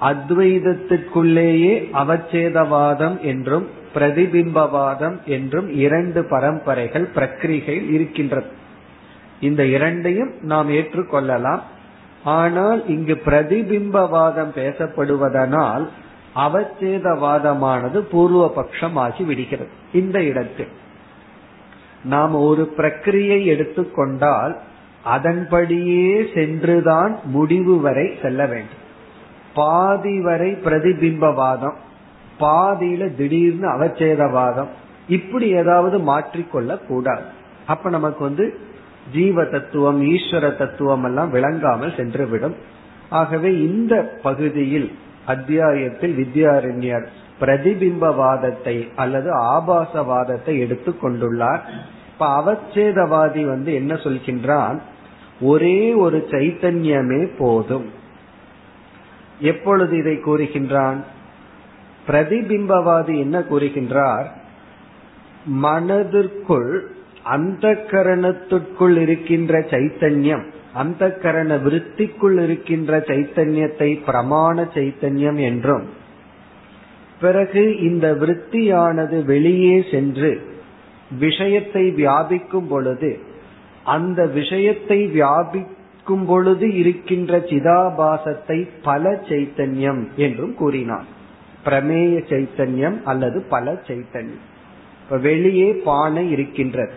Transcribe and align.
அத்வைதத்திற்குள்ளேயே 0.00 1.74
அவச்சேதவாதம் 2.02 3.16
என்றும் 3.22 3.66
பிரதிபிம்பவாதம் 3.94 5.24
என்றும் 5.24 5.68
இரண்டு 5.74 6.24
பரம்பரைகள் 6.24 7.08
பிரக்ரிகையில் 7.14 7.90
இருக்கின்றது. 7.90 8.46
இந்த 9.40 9.64
இரண்டையும் 9.66 10.32
நாம் 10.40 10.70
ஏற்றுக்கொள்ளலாம். 10.70 11.62
ஆனால் 12.24 12.88
இங்கு 12.88 13.22
பிரதிபிம்பவாதம் 13.26 14.52
பேசப்படுவதனால் 14.56 15.88
அவச்சேதவாதமானது 16.36 17.98
பூர்வ 17.98 18.52
பட்சமாகி 18.56 19.24
விடுகிறது. 19.24 19.68
இந்த 19.92 20.22
இடத்தில் 20.22 20.72
நாம் 22.04 22.34
ஒரு 22.34 22.74
பிரக்கிரியை 22.76 23.44
எடுத்துக்கொண்டால் 23.44 24.58
அதன்படியே 25.04 26.26
சென்றுதான் 26.34 27.18
முடிவு 27.24 27.80
வரை 27.80 28.18
செல்ல 28.22 28.46
வேண்டும். 28.46 28.82
பாதி 29.54 30.20
வரை 30.20 30.52
பிரதிபிம்பவாதம் 30.64 31.74
பாதியில 32.40 33.14
திடீர்னு 33.14 33.68
அவச்சேதவாதம். 33.68 34.68
இப்படி 35.08 35.48
ஏதாவது 35.48 35.98
மாற்றிக்கொள்ள 35.98 36.86
கூடாது 36.86 37.22
அப்ப 37.66 37.90
நமக்கு 37.90 38.24
வந்து 38.24 38.58
ஜீவ 39.12 39.44
தத்துவம் 39.44 40.02
ஈஸ்வர 40.02 40.56
தத்துவம் 40.56 41.04
எல்லாம் 41.04 41.30
விளங்காமல் 41.30 41.90
சென்றுவிடும். 41.90 42.54
ஆகவே 43.10 43.58
இந்த 43.58 44.18
பகுதியில் 44.22 44.98
அத்தியாயத்தில் 45.26 46.14
வித்யாரண்யர் 46.16 47.06
பிரதிபிம்பவாதத்தை 47.40 48.88
அல்லது 48.96 49.30
ஆபாசவாதத்தை 49.42 50.58
எடுத்துக் 50.58 51.04
கொண்டுள்ளார். 51.04 51.60
இப்ப 52.12 52.26
அவச்சேதவாதி 52.40 53.44
வந்து 53.44 53.74
என்ன 53.74 53.94
சொல்கின்றான்? 53.94 54.78
ஒரே 55.40 55.94
ஒரு 55.94 56.26
சைத்தன்யமே 56.30 57.30
போதும். 57.38 57.90
எப்பொழுது 59.40 59.98
இதை 59.98 60.14
கூறுகின்றான்? 60.14 61.04
பிரதிபிம்பவாதி 62.06 63.18
என்ன 63.18 63.38
கூறுகின்றார்? 63.40 64.26
மனதிற்குள் 65.44 66.92
அந்த 67.22 67.84
கரணத்துக்குள் 67.90 68.96
இருக்கின்ற 68.96 69.58
சைத்தன்யம் 69.58 70.44
அந்த 70.72 71.16
கரண 71.22 71.56
விருத்திக்குள் 71.56 72.42
இருக்கின்ற 72.42 72.98
சைத்தன்யத்தை 72.98 74.00
பிரமாண 74.06 74.64
சைத்தன்யம் 74.74 75.38
என்றும் 75.38 75.84
பிறகு 77.20 77.78
இந்த 77.80 78.14
விருத்தியானது 78.14 79.24
வெளியே 79.24 79.84
சென்று 79.90 80.40
விஷயத்தை 81.18 81.90
வியாபிக்கும் 81.90 82.68
பொழுது 82.68 83.18
அந்த 83.84 84.26
விஷயத்தை 84.26 85.06
வியாபிக்கும் 85.06 86.24
பொழுது 86.26 86.74
இருக்கின்ற 86.74 87.38
சிதாபாசத்தை 87.38 88.68
பல 88.82 89.10
சைத்தன்யம் 89.28 90.02
என்றும் 90.16 90.54
கூறினான் 90.54 91.06
பிரமேய 91.64 92.22
சைத்தன்யம் 92.28 93.02
அல்லது 93.02 93.42
பல 93.42 93.72
சைத்தன்யம். 93.72 94.44
இப்ப 95.04 95.16
வெளியே 95.18 95.72
பானை 95.72 96.30
இருக்கின்றது. 96.30 96.92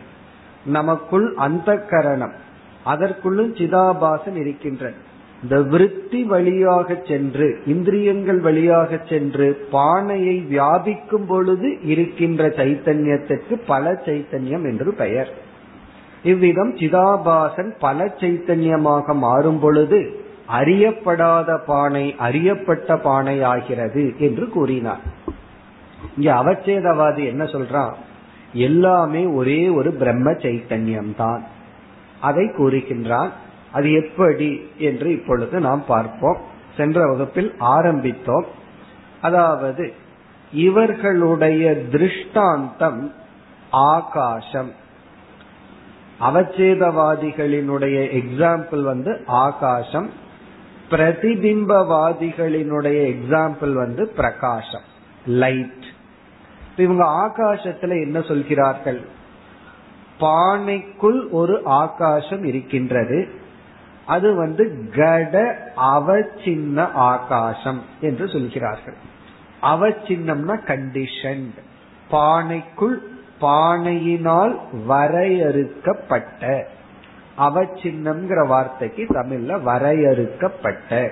நமக்குள் 0.66 1.34
அந்த 1.36 1.78
கரணம் 1.78 2.34
அதற்குள்ளும் 2.86 3.52
சிதாபாசன் 3.54 4.36
இருக்கின்றது. 4.36 5.06
இந்த 5.44 5.62
விருத்தி 5.62 6.24
வழியாக 6.24 7.02
சென்று 7.08 7.60
இந்திரியங்கள் 7.66 8.40
வழியாக 8.40 9.00
சென்று 9.10 9.68
பானையை 9.72 10.46
வியாபிக்கும் 10.50 11.26
பொழுது 11.28 11.82
இருக்கின்ற 11.82 12.48
சைத்தன்யத்திற்கு 12.48 13.62
பல 13.68 13.92
சைத்தன்யம் 14.06 14.64
என்று 14.64 14.94
பெயர். 14.94 15.30
இவ்விதம் 16.24 16.76
சிதாபாசன் 16.76 17.72
பல 17.80 18.06
சைத்தன்யமாக 18.06 19.16
மாறும் 19.16 19.60
பொழுது 19.60 20.26
அறியப்படாத 20.50 21.66
பானை 21.66 22.16
அறியப்பட்ட 22.18 22.98
பானை 22.98 23.44
ஆகிறது 23.44 24.14
என்று 24.18 24.50
கூறினார். 24.50 25.00
இங்க 26.18 26.34
அவச்சேதவாதி 26.34 27.26
என்ன 27.26 27.44
சொல்றான் 27.44 27.94
எல்லாமே 28.54 29.26
ஒரே 29.26 29.70
ஒரு 29.70 29.92
பிரம்ம 29.92 30.32
சைத்தன்யம் 30.32 31.16
தான் 31.16 31.44
அதை 32.22 32.46
கூறுகின்றான். 32.46 33.30
அது 33.72 33.92
எப்படி 33.92 34.70
என்று 34.78 35.12
இப்பொழுது 35.12 35.60
நாம் 35.60 35.86
பார்ப்போம். 35.86 36.38
சென்ற 36.78 37.08
வகுப்பில் 37.08 37.56
ஆரம்பித்தோம். 37.60 38.46
அதாவது 39.22 39.94
இவர்களுடைய 40.52 41.88
திருஷ்டாந்தம் 41.88 43.14
ஆகாசம். 43.70 44.72
அவச்சேதவாதிகளினுடைய 46.22 48.20
எக்ஸாம்பிள் 48.20 48.82
வந்து 48.82 49.24
ஆகாசம். 49.28 50.26
பிரதிபிம்பவாதிகளினுடைய 50.92 53.14
எக்ஸாம்பிள் 53.14 53.74
வந்து 53.74 54.08
பிரகாசம் 54.08 54.82
லைட் 55.26 55.86
இவங்க 56.78 57.06
ஆகாசத்துல 57.06 57.82
என்ன 57.82 58.22
சொல்கிறார்கள்? 58.22 59.02
பானைக்குள் 60.20 61.30
ஒரு 61.30 61.62
ஆகாசம் 61.66 62.44
இருக்கின்றது. 62.44 63.28
அது 64.06 64.36
வந்து 64.36 64.90
கட 64.96 65.66
அவச்சின்ன 65.78 66.92
ஆகாசம் 66.92 67.82
என்று 68.02 68.28
சொல்கிறார்கள். 68.28 68.96
அவச்சின்னம்னா 69.62 70.66
கண்டிஷன் 70.66 71.50
பானைக்குள் 72.12 73.02
பானையினால் 73.42 74.60
வரையறுக்கப்பட்ட 74.86 76.68
அவச்சின்னம்ங்கிற 77.38 78.48
வார்த்தைக்கு 78.48 79.06
தமிழ்ல 79.10 79.62
வரையறுக்கப்பட்ட. 79.62 81.12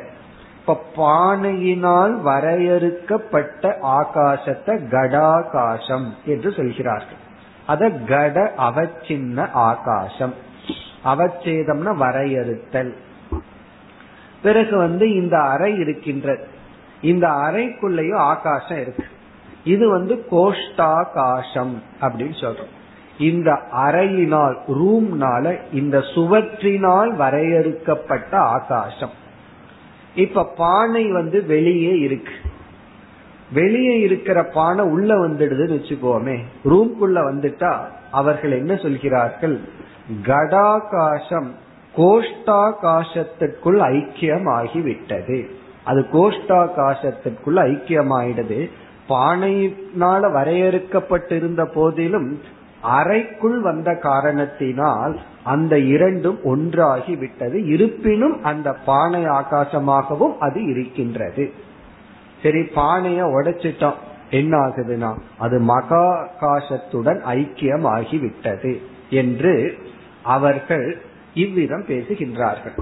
இப்ப 0.60 0.84
பானையினால் 0.98 2.12
வரையறுக்கப்பட்ட 2.12 3.78
ஆகாசத்தை 3.82 4.88
கடாகாசம் 4.88 6.08
என்று 6.26 6.52
சொல்கிறார்கள். 6.52 7.24
அத 7.68 7.90
கட 7.90 8.54
அவச்சின்ன 8.58 9.52
ஆகாசம். 9.52 10.34
அவச்சேதம்னா 11.06 11.96
வரையறுத்தல். 11.96 12.96
பிறகு 14.42 14.78
வந்து 14.78 15.14
இந்த 15.14 15.40
அறை 15.40 15.78
இருக்கின்றது. 15.78 16.48
இந்த 17.02 17.28
அறைக்குள்ளேயும் 17.28 18.16
ஆகாசம் 18.16 18.82
இருக்கு. 18.82 19.06
இது 19.64 19.90
வந்து 19.90 20.26
கோஷ்டாகாசம் 20.32 21.82
அப்படின்னு 22.02 22.42
சொல்றோம். 22.42 22.74
இந்த 23.20 23.54
அறையினால் 23.72 24.58
ரூம்னால 24.68 25.58
இந்த 25.74 26.00
சுவற்றினால் 26.00 27.16
வரையறுக்கப்பட்ட 27.16 28.38
ஆகாசம். 28.38 29.12
இப்ப 30.16 30.44
பானை 30.58 31.12
வந்து 31.12 31.46
வெளியே 31.46 31.98
இருக்கு. 31.98 32.34
வெளியே 33.54 34.00
இருக்கிற 34.00 34.44
பானை 34.44 34.86
உள்ள 34.86 35.28
வந்துடுதுன்னு 35.28 35.76
வச்சுக்கோமே 35.78 36.40
ரூம்குள்ள 36.66 37.20
வந்துட்டா 37.20 37.76
அவர்கள் 38.12 38.52
என்ன 38.52 38.76
சொல்கிறார்கள்? 38.76 39.60
கடாகாசம் 40.24 41.48
கோஷ்டாகாசத்திற்குள் 41.98 43.80
ஐக்கியம் 43.80 44.48
ஆகிவிட்டது 44.50 45.50
அது 45.84 46.06
கோஷ்டாகாசத்திற்குள் 46.14 47.56
ஐக்கியமாயிடுது. 47.56 48.70
பானையினால 49.10 50.32
வரையறுக்கப்பட்டிருந்த 50.32 51.66
போதிலும் 51.66 52.40
அறைக்குள் 52.86 53.60
வந்த 53.60 53.90
காரணத்தினால் 53.96 55.14
அந்த 55.44 55.74
இரண்டும் 55.80 56.40
ஒன்றாகி 56.44 57.16
விட்டது 57.16 57.58
இருப்பினும் 57.68 58.38
அந்த 58.44 58.70
பானை 58.86 59.24
ஆகாசமாகவும் 59.26 60.36
அது 60.38 60.60
இருக்கின்றது. 60.66 61.46
சரி 62.44 62.62
பானைய 62.76 63.22
உடைச்சிட்டோம். 63.36 64.00
என்ன 64.30 64.54
ஆகுதுன்னா 64.58 65.12
அது 65.38 65.58
மகாகாசத்துடன் 65.60 67.20
ஐக்கியம் 67.36 67.86
ஆகிவிட்டது 67.96 68.74
என்று 69.10 69.54
அவர்கள் 70.36 70.88
இவ்விதம் 71.34 71.86
பேசுகின்றார்கள். 71.88 72.78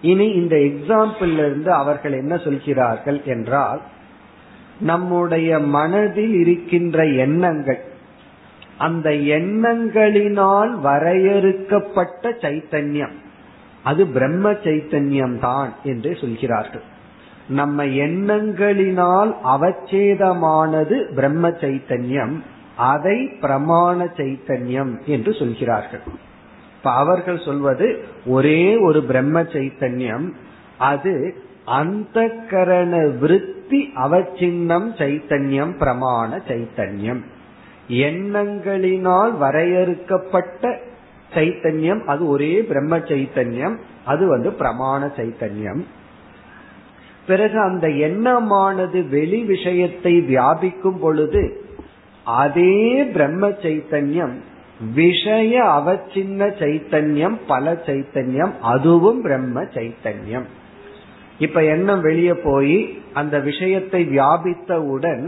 இனி 0.00 0.26
இந்த 0.30 0.54
எக்ஸாம்பிள் 0.56 1.32
இருந்து 1.38 1.70
அவர்கள் 1.72 2.12
என்ன 2.12 2.34
சொல்கிறார்கள் 2.36 3.18
என்றால் 3.24 3.80
நம்முடைய 4.80 5.58
மனதில் 5.58 6.34
இருக்கின்ற 6.34 7.04
எண்ணங்கள் 7.24 7.80
அந்த 8.84 9.08
எண்ணங்களினால் 9.38 10.72
வரையறுக்கப்பட்ட 10.86 12.30
சைத்தன்யம். 12.44 13.14
அது 13.90 14.02
பிரம்ம 14.16 14.50
சைத்தன்யம் 14.64 15.36
தான் 15.46 15.70
என்று 15.90 16.10
சொல்கிறார்கள். 16.22 16.84
நம்ம 17.58 17.84
எண்ணங்களினால் 18.06 19.30
அவச்சேதமானது 19.54 20.96
பிரம்ம 21.14 21.48
சைத்தன்யம் 21.62 22.34
அதை 22.90 23.16
பிரமாண 23.40 23.98
சைத்தன்யம் 24.18 24.92
என்று 25.14 25.32
சொல்கிறார்கள். 25.40 26.04
இப்ப 26.76 26.92
அவர்கள் 27.02 27.40
சொல்வது 27.46 27.88
ஒரே 28.26 28.62
ஒரு 28.86 29.00
பிரம்ம 29.10 29.42
சைத்தன்யம் 29.54 30.26
அது 30.90 31.14
அந்த 31.80 32.18
கரண 32.50 32.92
விருத்தி 33.20 33.80
அவச்சின்னம் 34.04 34.88
சைத்தன்யம் 35.00 35.74
பிரமாண 35.82 36.40
சைத்தன்யம். 36.48 37.22
எண்ணங்களினால் 38.06 39.32
வரையறுக்கப்பட்ட 39.38 40.70
சைத்தன்யம் 41.34 42.00
அது 42.04 42.22
ஒரே 42.26 42.52
பிரம்ம 42.70 42.98
சைத்தன்யம் 43.10 43.76
அது 44.04 44.24
வந்து 44.26 44.50
பிரமாண 44.50 45.02
சைத்தன்யம். 45.18 45.82
பிறகு 47.26 47.58
அந்த 47.60 47.86
எண்ணமானது 48.06 49.08
வெளி 49.08 49.40
விஷயத்தை 49.44 50.14
வியாபிக்கும் 50.30 50.98
பொழுது 50.98 51.42
அதே 52.26 53.04
பிரம்ம 53.14 53.48
சைத்தன்யம் 53.64 54.34
விஷய 54.94 55.54
அவச்சின்ன 55.78 56.48
சைத்தன்யம் 56.60 57.36
பல 57.46 57.72
சைத்தன்யம் 57.86 58.52
அதுவும் 58.72 59.20
பிரம்ம 59.22 59.62
சைத்தன்யம். 59.76 60.46
இப்ப 61.38 61.64
எண்ணம் 61.64 62.00
வெளியே 62.00 62.34
போய் 62.48 62.76
அந்த 63.12 63.36
விஷயத்தை 63.40 64.00
வியாபித்தவுடன் 64.06 65.22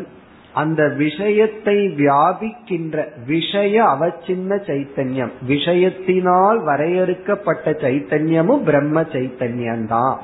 அந்த 0.55 0.89
விஷயத்தை 0.89 1.77
வியாபிக்கின்ற 1.89 3.05
விஷய 3.27 3.77
அவச்சின்ன 3.85 4.59
சைத்தன்யம் 4.67 5.33
விஷயத்தினால் 5.49 6.59
வரையறுக்கப்பட்ட 6.65 7.71
சைத்தன்யமும் 7.71 8.63
பிரம்ம 8.63 9.01
சைத்தன்யம்தான். 9.01 10.17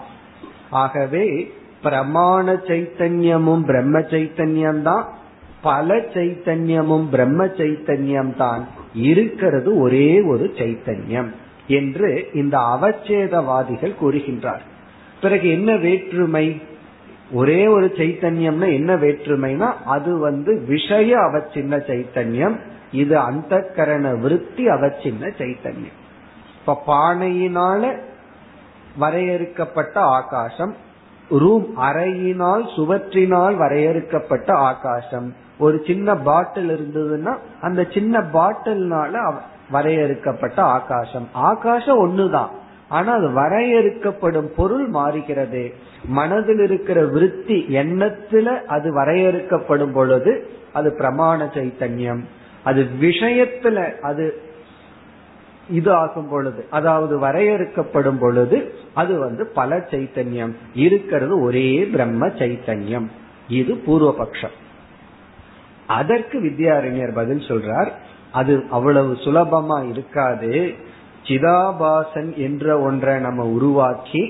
ஆகவே 0.71 1.53
பிரமாண 1.83 2.47
சைத்தன்யமும் 2.69 3.65
பிரம்ம 3.65 3.99
சைத்தன்யம்தான் 3.99 5.05
பல 5.63 5.97
சைத்தன்யமும் 5.97 7.07
பிரம்ம 7.11 7.45
சைத்தன்யம் 7.45 8.35
தான் 8.37 8.69
இருக்கிறது 8.95 9.79
ஒரே 9.79 10.21
ஒரு 10.23 10.53
சைத்தன்யம் 10.57 11.31
என்று 11.67 12.29
இந்த 12.35 12.57
அவச்சேதவாதிகள் 12.59 14.01
கூறுகின்றார். 14.03 14.65
பிறகு 15.21 15.51
என்ன 15.51 15.77
வேற்றுமை? 15.77 16.47
ஒரே 17.33 17.67
ஒரு 17.67 17.87
சைத்தன்யம்னா 17.97 18.73
என்ன 18.73 18.97
வேற்றுமைனா 18.97 19.73
அது 19.85 20.19
வந்து 20.19 20.65
விஷய 20.69 21.17
அவச்சின்ன 21.19 21.81
சைத்தன்யம் 21.89 22.57
இது 22.93 23.19
அந்த 23.19 23.73
கரண 23.77 24.15
விருத்தி 24.15 24.67
அவச்சின்ன 24.67 25.31
சைத்தன்யம். 25.39 25.99
இப்ப 26.61 26.83
பானையினால 26.87 27.99
வரையறுக்கப்பட்ட 28.99 30.01
ஆகாசம் 30.01 30.75
ரூம் 31.29 31.77
அறையினால் 31.77 32.65
சுவற்றினால் 32.77 33.57
வரையறுக்கப்பட்ட 33.57 34.53
ஆகாசம். 34.53 35.35
ஒரு 35.59 35.83
சின்ன 35.87 36.17
பாட்டில் 36.17 36.71
இருந்ததுன்னா 36.71 37.37
அந்த 37.61 37.87
சின்ன 37.91 38.19
பாட்டில்னால 38.19 39.35
வரையறுக்கப்பட்ட 39.71 40.63
ஆகாசம். 40.63 41.29
ஆகாசம் 41.33 42.01
ஒண்ணுதான். 42.09 42.51
ஆனா 42.91 43.11
அது 43.13 43.29
வரையறுக்கப்படும் 43.31 44.49
பொருள் 44.57 44.87
மாறுகிறது. 44.89 45.63
மனதில் 46.19 46.63
இருக்கிற 46.63 47.01
விருத்தி 47.07 47.59
எண்ணத்துல 47.69 48.47
அது 48.67 48.89
வரையறுக்கப்படும் 48.99 49.93
பொழுது 49.93 50.33
அது 50.73 50.89
பிரமாண 50.99 51.49
சைத்தன்யம். 51.57 52.23
அது 52.65 52.81
விஷயத்துல 53.01 53.77
அது 54.01 54.25
இது 55.71 55.91
ஆகும் 55.93 56.29
பொழுது 56.29 56.63
அதாவது 56.71 57.15
வரையறுக்கப்படும் 57.19 58.19
பொழுது 58.19 58.57
அது 58.95 59.19
வந்து 59.19 59.47
பல 59.47 59.77
சைத்தன்யம். 59.91 60.55
இருக்கிறது 60.75 61.35
ஒரே 61.43 61.69
பிரம்ம 61.93 62.29
சைத்தன்யம். 62.41 63.09
இது 63.49 63.75
பூர்வபக்ஷம். 63.87 64.57
அதற்கு 65.87 66.39
வித்யாரண்யர் 66.41 67.15
பதில் 67.15 67.47
சொல்றார் 67.49 67.91
அது 68.33 68.55
அவ்வளவு 68.71 69.13
சுலபமா 69.25 69.79
இருக்காது. 69.89 70.75
சிதாபாசன் 71.31 72.31
என்ற 72.37 72.65
ஒன்றை 72.81 73.17
நம்ம 73.21 73.43
உருவாக்கி 73.49 74.23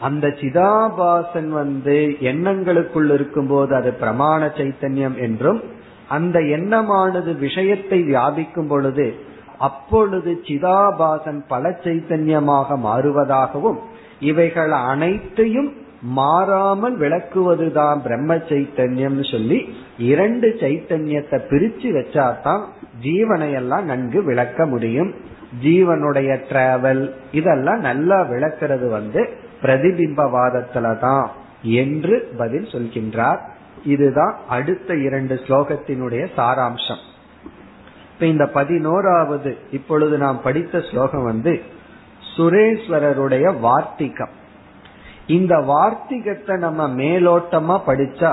அந்த 0.00 0.26
சிதாபாசன் 0.40 1.50
வந்து 1.52 1.96
எண்ணங்களுக்குள் 2.30 3.10
இருக்கும்போது 3.12 3.72
அது 3.74 3.90
பிரமாண 4.00 4.42
சைத்தன்யம் 4.56 5.16
என்றும் 5.18 5.60
அந்த 6.08 6.38
எண்ணமானது 6.56 7.32
விஷயத்தை 7.36 7.98
வியாபிக்கும் 8.02 8.68
பொழுது 8.68 9.06
அப்பொழுது 9.58 10.30
சிதாபாசன் 10.48 11.40
பல 11.48 11.70
சைத்தன்யமாக 11.84 12.76
மாறுவதாகவும் 12.84 13.78
இவைகள் 14.20 14.72
அனைத்தையும் 14.84 15.70
மாறாமல் 16.00 16.98
விளக்குவதுதான் 16.98 18.00
பிரம்ம 18.02 18.34
சைத்தன்யம் 18.34 19.30
சொல்லி 19.30 19.74
இரண்டு 19.98 20.56
சைத்தன்யத்தை 20.60 21.40
பிரிச்சு 21.50 21.88
வச்சாதான் 21.98 22.64
ஜீவனை 23.02 23.52
எல்லாம் 23.52 23.84
நன்கு 23.84 24.22
விளக்க 24.22 24.66
முடியும். 24.66 25.14
ஜீவனுடைய 25.62 26.38
டிராவல் 26.48 27.12
இதெல்லாம் 27.32 27.78
நல்லா 27.78 28.20
விளக்குறது 28.20 28.88
வந்து 28.88 29.28
பிரதிபிம்பவாதத்துல 29.62 30.98
தான் 30.98 31.30
என்று 31.62 32.28
பதில் 32.38 32.64
சொல்கின்றார். 32.64 33.38
இதுதான் 33.84 34.36
அடுத்த 34.48 34.94
இரண்டு 34.94 35.34
ஸ்லோகத்தினுடைய 35.34 36.26
சாராம்சம். 36.36 37.02
இப்ப 38.12 38.26
இந்த 38.26 38.46
பதினோராவது 38.46 39.56
இப்பொழுது 39.70 40.18
நாம் 40.18 40.42
படித்த 40.42 40.80
ஸ்லோகம் 40.80 41.24
வந்து 41.24 41.62
சுரேஸ்வரருடைய 42.36 43.60
வார்த்திகம். 43.60 44.46
இந்த 45.28 45.54
வார்த்திகத்தை 45.56 46.58
நம்ம 46.58 46.88
மேலோட்டமா 46.88 47.76
படிச்சா 47.86 48.32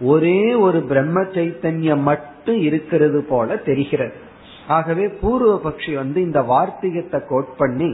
ஒரே 0.00 0.54
ஒரு 0.54 0.78
பிரம்ம 0.82 1.20
சைத்தன்யம் 1.20 2.02
மட்டும் 2.02 2.60
இருக்கிறது 2.60 3.24
போல 3.28 3.56
தெரிகிறது. 3.56 4.12
ஆகவே 4.66 5.08
பூர்வ 5.08 5.60
பக்ஷி 5.64 5.94
வந்து 5.94 6.22
இந்த 6.22 6.40
வார்த்திகத்தை 6.42 7.20
கோட் 7.28 7.56
பண்ணி 7.56 7.90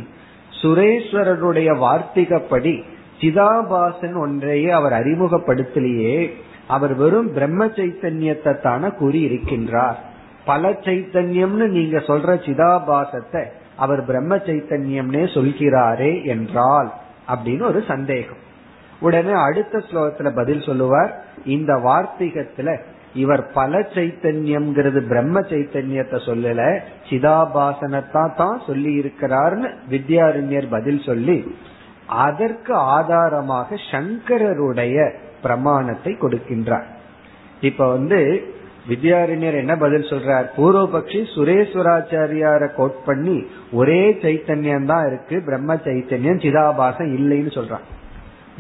சுரேஸ்வரருடைய 0.62 1.71
வார்த்திகப்படி 1.85 2.75
சிதாபாசன் 3.21 4.16
ஒன்றையே 4.21 4.71
அவர் 4.71 4.93
அறிமுகப்படுத்தலையே 4.93 6.19
அவர் 6.66 6.95
வெறும் 6.95 7.31
பிரம்ம 7.33 7.66
சைத்தன்யத்தை 7.66 8.61
தானே 8.61 8.88
கூறி 8.90 9.21
இருக்கின்றார் 9.28 9.99
பல 10.45 10.71
சைத்தன்யம்னு 10.71 11.66
நீங்க 11.69 11.99
சொல்ற 11.99 12.31
சிதாபாசத்தை 12.47 13.43
அவர் 13.76 14.05
பிரம்ம 14.05 14.37
சைத்தன்யம்னே 14.37 15.25
சொல்கிறாரே 15.35 16.25
என்றால் 16.25 16.90
அப்படின்னு 17.28 17.62
ஒரு 17.62 17.85
சந்தேகம். 17.88 18.42
உடனே 19.00 19.33
அடுத்த 19.33 19.78
ஸ்லோகத்துல 19.78 20.35
பதில் 20.35 20.61
சொல்லுவார் 20.61 21.25
இந்த 21.45 21.75
வார்த்திகத்துல 21.75 22.80
இவர் 23.14 23.52
பல 23.52 23.78
சைத்தன்யம்ங்கிறது 23.78 25.00
பிரம்ம 25.09 25.40
சைத்தன்யத்தை 25.40 26.18
சொல்லல 26.26 26.80
சிதாபாசனத்தான் 27.11 28.35
தான் 28.35 28.62
சொல்லி 28.66 28.99
இருக்கிறார்னு 28.99 29.68
வித்யாரண்யர் 29.90 30.66
பதில் 30.71 31.00
சொல்லி 31.00 31.56
அதற்கு 32.06 32.75
ஆதாரமாக 32.75 33.75
சங்கரருடைய 33.90 35.12
பிரமாணத்தை 35.42 36.12
கொடுக்கின்றார். 36.12 36.88
இப்ப 37.61 37.88
வந்து 37.92 38.21
வித்யாரண்யர் 38.88 39.57
என்ன 39.57 39.76
பதில் 39.76 40.02
சொல்றார்? 40.02 40.47
பூர்வபக்ஷி 40.57 41.21
சுரேஸ்வராச்சாரியார 41.37 42.75
கோட் 42.75 43.05
பண்ணி 43.05 43.47
ஒரே 43.73 44.11
சைத்தன்யம் 44.11 44.85
தான் 44.85 45.07
இருக்கு 45.07 45.43
பிரம்ம 45.45 45.75
சைத்தன்யம் 45.75 46.43
சிதாபாசம் 46.43 47.11
இல்லைன்னு 47.19 47.55
சொல்றான் 47.59 47.87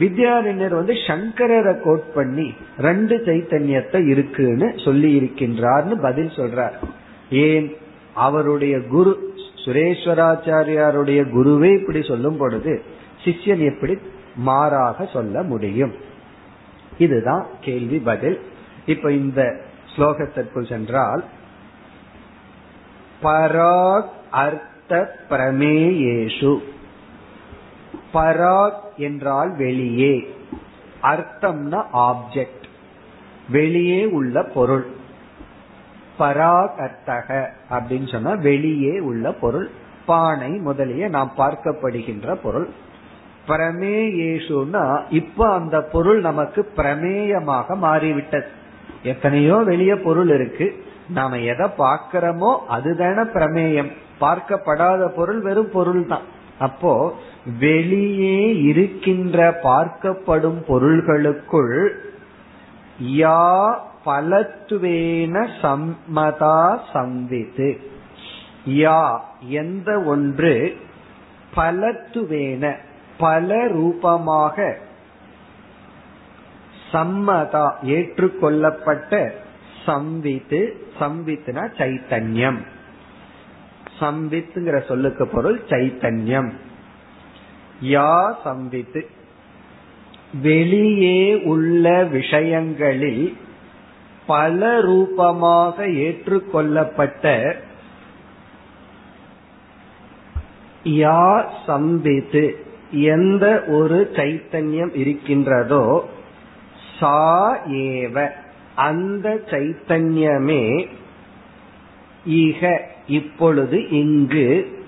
வித்யாரண்யர் 0.00 0.74
வந்து 0.74 0.92
சங்கரரை 0.92 1.80
கோட் 1.82 2.12
பண்ணி 2.14 2.54
ரெண்டு 2.78 3.16
சைத்தன்யத்தை 3.16 4.06
இருக்குன்னு 4.06 4.74
சொல்லி 4.84 5.10
இருக்கின்றார்னு 5.20 6.00
பதில் 6.00 6.30
சொல்றார். 6.36 6.72
ஏன்? 7.30 7.76
அவருடைய 8.14 8.80
குரு 8.80 9.34
சுரேஸ்வராச்சாரியாருடைய 9.64 11.20
குருவே 11.36 11.80
இப்படி 11.80 12.02
சொல்லும் 12.02 12.36
பொழுது 12.36 12.82
சிஷ்யன் 13.24 13.58
எப்படி 13.58 13.98
மாறாக 14.34 15.06
சொல்ல 15.06 15.42
முடியும்? 15.42 15.92
இதுதான் 16.98 17.46
கேள்வி 17.60 17.98
பதில். 17.98 18.40
இப்ப 18.86 19.12
இந்த 19.12 19.60
ஸ்லோகத்திற்குள் 19.96 20.68
சென்றால் 20.68 21.24
பராக் 23.22 24.08
அர்த்த 24.30 25.16
பிரமேயேஷு. 25.30 26.58
பராக் 28.14 28.80
என்றால் 28.96 29.56
வெளியே. 29.56 30.34
அர்த்தம்னா 31.02 31.84
ஆப்ஜெக்ட் 31.92 32.64
வெளியே 33.48 34.04
உள்ள 34.04 34.42
பொருள். 34.42 34.86
பராக் 36.18 36.76
அர்த்தக 36.76 37.50
அப்படின்னு 37.70 38.12
சொன்னா 38.12 38.34
வெளியே 38.34 38.98
உள்ள 38.98 39.32
பொருள். 39.32 39.70
பானை 40.06 40.48
முதலிய 40.48 41.08
நாம் 41.08 41.32
பார்க்கப்படுகின்ற 41.36 42.34
பொருள். 42.34 42.68
பிரமேயேஷுனா 43.48 45.02
இப்ப 45.10 45.52
அந்த 45.52 45.82
பொருள் 45.82 46.20
நமக்கு 46.20 46.72
பிரமேயமாக 46.76 47.76
மாறிவிட்டது. 47.76 48.64
எத்தனையோ 49.12 49.56
வெளிய 49.70 49.92
பொருள் 50.06 50.30
இருக்கு. 50.36 50.66
நாம 51.16 51.38
எதை 51.52 51.66
பார்க்கிறோமோ 51.82 52.50
அதுதான 52.76 53.18
பிரமேயம். 53.34 53.90
பார்க்கப்படாத 54.22 55.02
பொருள் 55.18 55.40
வெறும் 55.46 55.72
பொருள் 55.76 56.04
தான் 56.12 56.26
அப்போ 56.66 56.92
வெளியே 57.60 58.38
இருக்கின்ற 58.68 59.38
பார்க்கப்படும் 59.66 60.60
பொருள்களுக்குள் 60.68 61.74
யா 63.16 63.42
பலத்துவேன 64.06 65.34
சம்மதா 65.62 66.58
சந்தித்து. 66.92 67.68
யா 68.80 69.00
எந்த 69.60 69.90
ஒன்று 70.12 70.54
பலத்துவேன 71.56 72.64
பல 73.18 73.58
ரூபமாக 73.76 74.56
சம்மதா 76.92 77.70
ஏற்றுக்கொள்ளப்பட்ட 77.82 79.32
சம்வித்து 79.86 80.60
சம்வித்னா 81.00 81.64
சைத்தன்யம். 81.78 82.58
சம்வித்துங்கிற 84.00 84.86
சொல்லுக்கு 84.86 85.26
பொருள் 85.26 85.60
சைத்தன்யம். 85.68 86.52
யா 87.82 88.34
சம்வித்து. 88.44 89.06
வெளியே 90.42 91.42
உள்ள 91.42 92.04
விஷயங்களில் 92.04 93.36
பல 94.26 94.80
ரூபமாக 94.80 95.86
ஏற்றுக்கொள்ளப்பட்ட 95.86 97.56
யா 100.84 101.44
சம்பித்து 101.66 102.64
எந்த 102.90 103.64
ஒரு 103.68 104.10
சைத்தன்யம் 104.12 104.96
இருக்கின்றதோ 104.96 106.08
சா 106.98 107.56
ஏவ. 107.66 108.30
அந்த 108.74 109.38
சைத்தன்யமே 109.46 110.86
ஈக 112.26 112.80
இப்பொழுது 113.06 113.88
இங்கு 113.88 114.78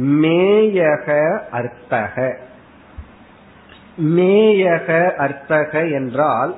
மேயக 0.00 1.38
அர்த்தக. 1.52 2.36
மேயக 4.02 5.14
அர்த்தக 5.14 5.92
என்றால் 5.92 6.56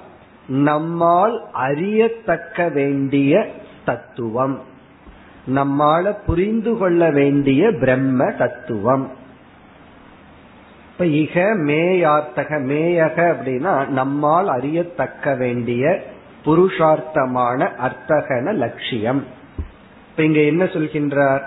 நம்மால் 0.48 1.44
அறியத்தக்க 1.52 2.68
வேண்டிய 2.68 3.50
தத்துவம். 3.84 4.62
நம்மால 5.54 6.16
புரிந்து 6.26 6.78
கொள்ள 6.78 7.10
வேண்டிய 7.10 7.72
பிரம்ம 7.72 8.30
தத்துவம். 8.30 9.10
இப்ப 10.96 11.06
இக 11.06 11.36
மேயார்த்தக 11.68 12.58
மேயக 12.70 13.16
அப்படின்னா 13.30 13.88
நம்மால் 13.88 14.48
அறியத்தக்க 14.48 15.34
வேண்டிய 15.34 16.02
புருஷார்த்தமான 16.44 17.68
அர்த்தகன 17.86 18.54
லட்சியம். 18.54 19.24
இப்ப 20.10 20.22
இங்க 20.22 20.40
என்ன 20.40 20.64
சொல்கின்றார்? 20.64 21.42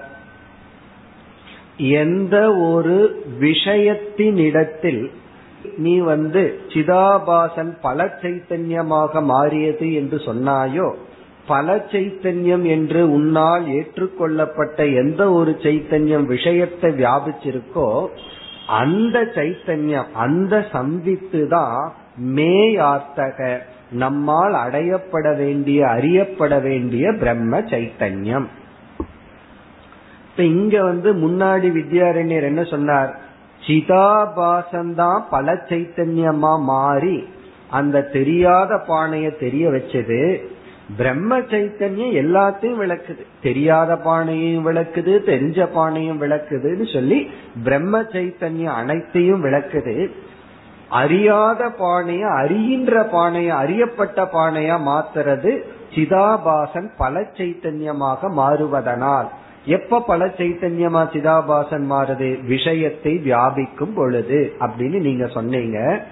எந்த 1.77 2.55
ஒரு 2.55 3.25
விஷயத்தினிடத்தில் 3.39 5.11
நீ 5.77 5.97
வந்து 5.97 6.59
சிதாபாசன் 6.67 7.71
பல 7.81 8.05
சைத்தன்யமாக 8.21 9.23
மாறியது 9.23 9.93
என்று 9.93 10.17
சொன்னாயோ 10.17 10.93
பல 11.47 11.75
சைத்தன்யம் 11.75 12.65
என்று 12.65 13.11
உன்னால் 13.11 13.67
ஏற்றுக்கொள்ளப்பட்ட 13.67 14.93
எந்த 14.95 15.31
ஒரு 15.31 15.57
சைத்தன்யம் 15.61 16.25
விஷயத்தை 16.25 16.91
வியாபிச்சிருக்கோ 16.91 18.07
அந்த 18.67 19.21
சைத்தன்யம் 19.21 20.11
அந்த 20.13 20.65
சந்தித்து 20.71 21.47
தான் 21.47 21.93
மேயார்த்தக. 22.23 23.57
நம்மால் 23.91 24.53
அடையப்பட 24.53 25.37
வேண்டிய 25.37 25.87
அறியப்பட 25.87 26.59
வேண்டிய 26.59 27.13
பிரம்ம 27.13 27.59
சைத்தன்யம். 27.59 28.45
இப்ப 30.29 30.43
இங்க 30.43 30.83
வந்து 30.83 31.13
முன்னாடி 31.13 31.71
வித்யாரண்யர் 31.71 32.43
என்ன 32.43 32.63
சொன்னார்? 32.63 33.19
சிதாபாசந்தான் 33.67 35.21
பல 35.29 35.53
சைத்தன்யமா 35.53 36.59
மாறி 36.59 37.27
அந்த 37.69 38.01
தெரியாத 38.01 38.75
பானைய 38.75 39.39
தெரிய 39.39 39.69
வச்சது. 39.69 40.47
பிரம்ம 40.95 41.39
சைத்தன்யம் 41.39 42.15
எல்லாத்தையும் 42.15 42.79
விளக்குது. 42.81 43.25
தெரியாத 43.41 43.95
பானையும் 43.95 44.65
விளக்குது 44.67 45.19
தெரிஞ்ச 45.25 45.67
பானையும் 45.75 46.21
விளக்குதுன்னு 46.21 46.93
சொல்லி 46.93 47.29
பிரம்ம 47.63 48.01
சைத்தன்யம் 48.01 48.75
அனைத்தையும் 48.75 49.43
விளக்குது. 49.43 50.09
அறியாத 50.89 51.71
பானைய 51.79 52.21
அறிகின்ற 52.21 53.09
பானைய 53.11 53.47
அறியப்பட்ட 53.47 54.29
பானையா 54.33 54.77
மாத்துறது 54.77 55.61
சிதாபாசன் 55.95 56.89
பல 56.97 57.21
சைத்தன்யமாக 57.21 58.29
மாறுவதனால். 58.37 59.27
எப்ப 59.65 60.01
பல 60.01 60.25
சைத்தன்யமா 60.25 61.01
சிதாபாசன் 61.13 61.91
மாறுது? 61.91 62.45
விஷயத்தை 62.45 63.21
வியாபிக்கும் 63.25 63.93
பொழுது. 63.95 64.53
அப்படின்னு 64.59 64.99
நீங்க 64.99 65.27
சொன்னீங்க. 65.27 66.05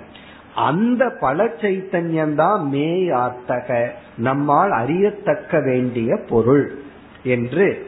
அந்த 0.55 1.09
பல 1.09 1.45
சைத்தன்யம் 1.45 2.35
தான் 2.35 2.69
மேயார்த்தக 2.71 3.89
நம்மால் 4.17 4.71
அறியத்தக்க 4.71 5.59
வேண்டிய 5.59 6.17
பொருள் 6.29 6.79
என்று 7.23 7.87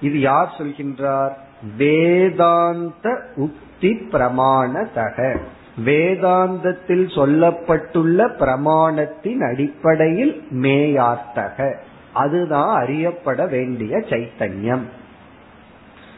இது 0.00 0.20
யார் 0.20 0.54
சொல்கின்றார்? 0.58 1.32
வேதாந்த 1.76 3.20
உக்தி 3.36 3.96
பிரமாணதக. 4.12 5.38
வேதாந்தத்தில் 5.84 7.06
சொல்லப்பட்டுள்ள 7.14 8.26
பிரமாணத்தின் 8.38 9.50
அடிப்படையில் 9.50 10.46
மேயார்த்தக 10.50 11.74
அதுதான் 12.12 12.76
அறியப்பட 12.76 13.46
வேண்டிய 13.46 13.98
சைத்தன்யம். 13.98 14.82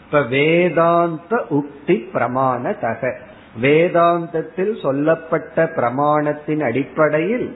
இப்ப 0.05 0.23
வேதாந்த 0.23 1.45
உக்தி 1.51 2.01
பிரமாணதக. 2.15 3.17
வேதாந்தத்தில் 3.63 4.75
சொல்லப்பட்ட 4.83 5.65
பிரமாணத்தின் 5.77 6.63
அடிப்படையில் 6.69 7.47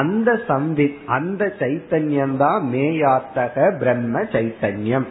அந்த 0.00 0.32
சம்பித் 0.48 0.98
அந்த 1.16 1.42
சைத்தன்யம் 1.58 2.36
தான் 2.36 2.62
மேயாத்தக 2.72 3.76
பிரம்ம 3.78 4.22
சைத்தன்யம். 4.34 5.06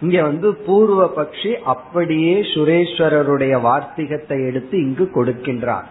இங்க 0.00 0.16
வந்து 0.22 0.48
பூர்வ 0.66 1.04
பக்ஷி 1.16 1.52
அப்படியே 1.72 2.34
சுரேஸ்வரருடைய 2.54 3.54
வார்த்திகத்தை 3.60 4.38
எடுத்து 4.48 4.74
இங்கு 4.86 5.06
கொடுக்கின்றார். 5.14 5.88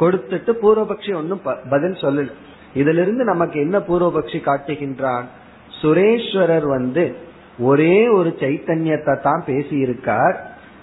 கொடுத்துட்டு 0.00 0.52
பூர்வபக்ஷி 0.62 1.12
ஒன்னும் 1.14 1.42
பதில் 1.70 1.96
சொல்லல. 2.02 2.32
இதுல 2.74 3.02
இருந்து 3.04 3.24
நமக்கு 3.24 3.56
என்ன 3.60 3.76
பூர்வபக்ஷி 3.88 4.40
காட்டுகின்றான்? 4.48 5.26
சுரேஸ்வரர் 5.82 6.66
வந்து 6.76 7.04
ஒரே 7.58 7.96
ஒரு 8.08 8.30
சைத்தன்யத்தை 8.40 9.14
தான் 9.20 9.42
பேசியிருக்கார். 9.46 10.36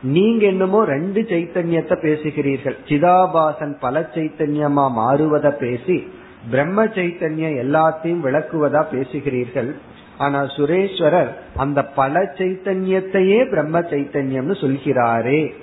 நீங்க 0.03 0.45
என்னமோ 0.45 0.85
ரெண்டு 0.85 1.21
சைத்தன்யத்தை 1.21 1.95
பேசுகிறீர்கள். 2.01 2.75
சிதாபாசன் 2.85 3.73
பல 3.79 4.09
சைத்தன்யமா 4.13 4.85
மாறுவத 4.97 5.51
பேசி 5.51 6.07
பிரம்ம 6.49 6.85
சைத்தன்யம் 6.85 7.57
எல்லாத்தையும் 7.63 8.23
விளக்குவதா 8.23 8.81
பேசுகிறீர்கள். 8.91 9.71
ஆனா 10.17 10.43
சுரேஸ்வரர் 10.43 11.31
அந்த 11.55 11.83
பல 11.83 12.21
சைத்தன்யத்தையே 12.21 13.49
பிரம்ம 13.49 13.79
சைத்தன்யம்னு 13.79 14.55
சொல்கிறாரே 14.61 15.53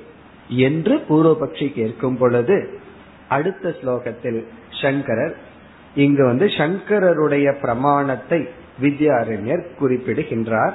என்று 0.49 0.97
பூர்வபக்ஷி 1.09 1.73
கேட்கும் 1.73 2.17
பொழுது 2.17 2.79
அடுத்த 3.29 3.75
ஸ்லோகத்தில் 3.83 4.41
சங்கரர் 4.83 5.37
இங்கு 5.95 6.25
வந்து 6.25 6.47
சங்கரருடைய 6.47 7.61
பிரமாணத்தை 7.61 8.49
வித்யாரண்யர் 8.81 9.65
குறிப்பிடுகின்றார். 9.79 10.75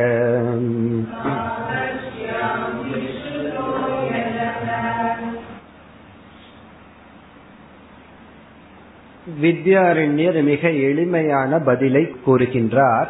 வித்யாரண்யர் 9.42 10.38
மிக 10.44 10.70
எளிமையான 10.88 11.60
பதிலை 11.60 12.04
கூறுகின்றார் 12.26 13.10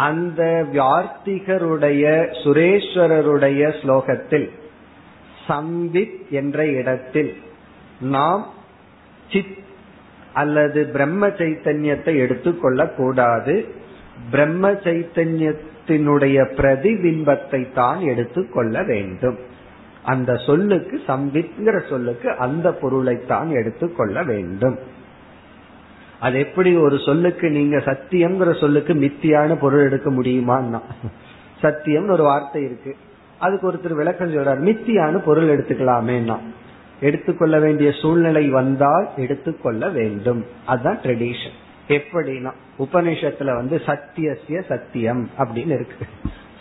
அந்த 0.00 0.42
வார்த்திகருடைய 0.72 2.04
சுரேஸ்வரருடைய 2.42 3.62
ஸ்லோகத்தில் 3.80 4.48
சம்வித் 5.48 6.18
என்ற 6.30 6.66
இடத்தில் 6.78 7.32
நாம் 8.14 8.44
சித் 9.30 9.56
அல்லது 10.32 10.80
பிரம்ம 10.86 11.28
சைத்தன்யத்தை 11.40 12.14
எடுத்துக்கொள்ள 12.16 12.82
கூடாது 12.98 13.56
பிரம்ம 14.31 14.71
சைத்தன்யத்தினுடைய 14.71 16.37
பிரதிபிம்பத்தை 16.55 17.73
தான் 17.73 17.99
எடுத்துக்கொள்ள 17.99 18.83
வேண்டும். 18.83 19.37
அந்த 20.03 20.35
சொல்லுக்கு 20.35 21.01
சம்பித்ங்கிற 21.07 21.89
சொல்லுக்கு 21.89 22.35
அந்த 22.37 22.67
பொருளைத்தான் 22.71 23.49
எடுத்துக்கொள்ள 23.49 24.23
வேண்டும். 24.23 24.77
அது 26.19 26.39
எப்படி 26.39 26.75
ஒரு 26.75 26.97
சொல்லுக்கு 26.99 27.49
நீங்க 27.49 27.77
சத்தியம்ங்கிற 27.77 28.59
சொல்லுக்கு 28.59 28.93
மித்தியான 28.93 29.55
பொருள் 29.55 29.85
எடுக்க 29.85 30.09
முடியுமான்னா 30.09 30.81
சத்தியம்னு 31.61 32.11
ஒரு 32.11 32.23
வார்த்தை 32.23 32.61
இருக்கு. 32.63 32.95
அதுக்கு 33.39 33.65
ஒருத்தர் 33.71 33.95
விளக்கம் 33.95 34.33
சொல்றாரு 34.33 34.61
மித்தியான 34.69 35.17
பொருள் 35.17 35.51
எடுத்துக்கலாமேன்னா. 35.57 36.37
எடுத்துக்கொள்ள 36.99 37.59
வேண்டிய 37.59 37.91
சூழ்நிலை 37.91 38.49
வந்தால் 38.49 39.07
எடுத்துக்கொள்ள 39.15 39.89
வேண்டும். 39.89 40.45
அதுதான் 40.65 40.99
ட்ரெடிஷன் 41.03 41.57
எப்படின்னா 41.87 42.51
உபனிஷத்துல 42.79 43.55
வந்து 43.55 43.81
சத்தியசிய 43.85 44.63
சத்தியம் 44.67 45.29
அப்படின்னு 45.37 45.73
இருக்கு. 45.73 46.05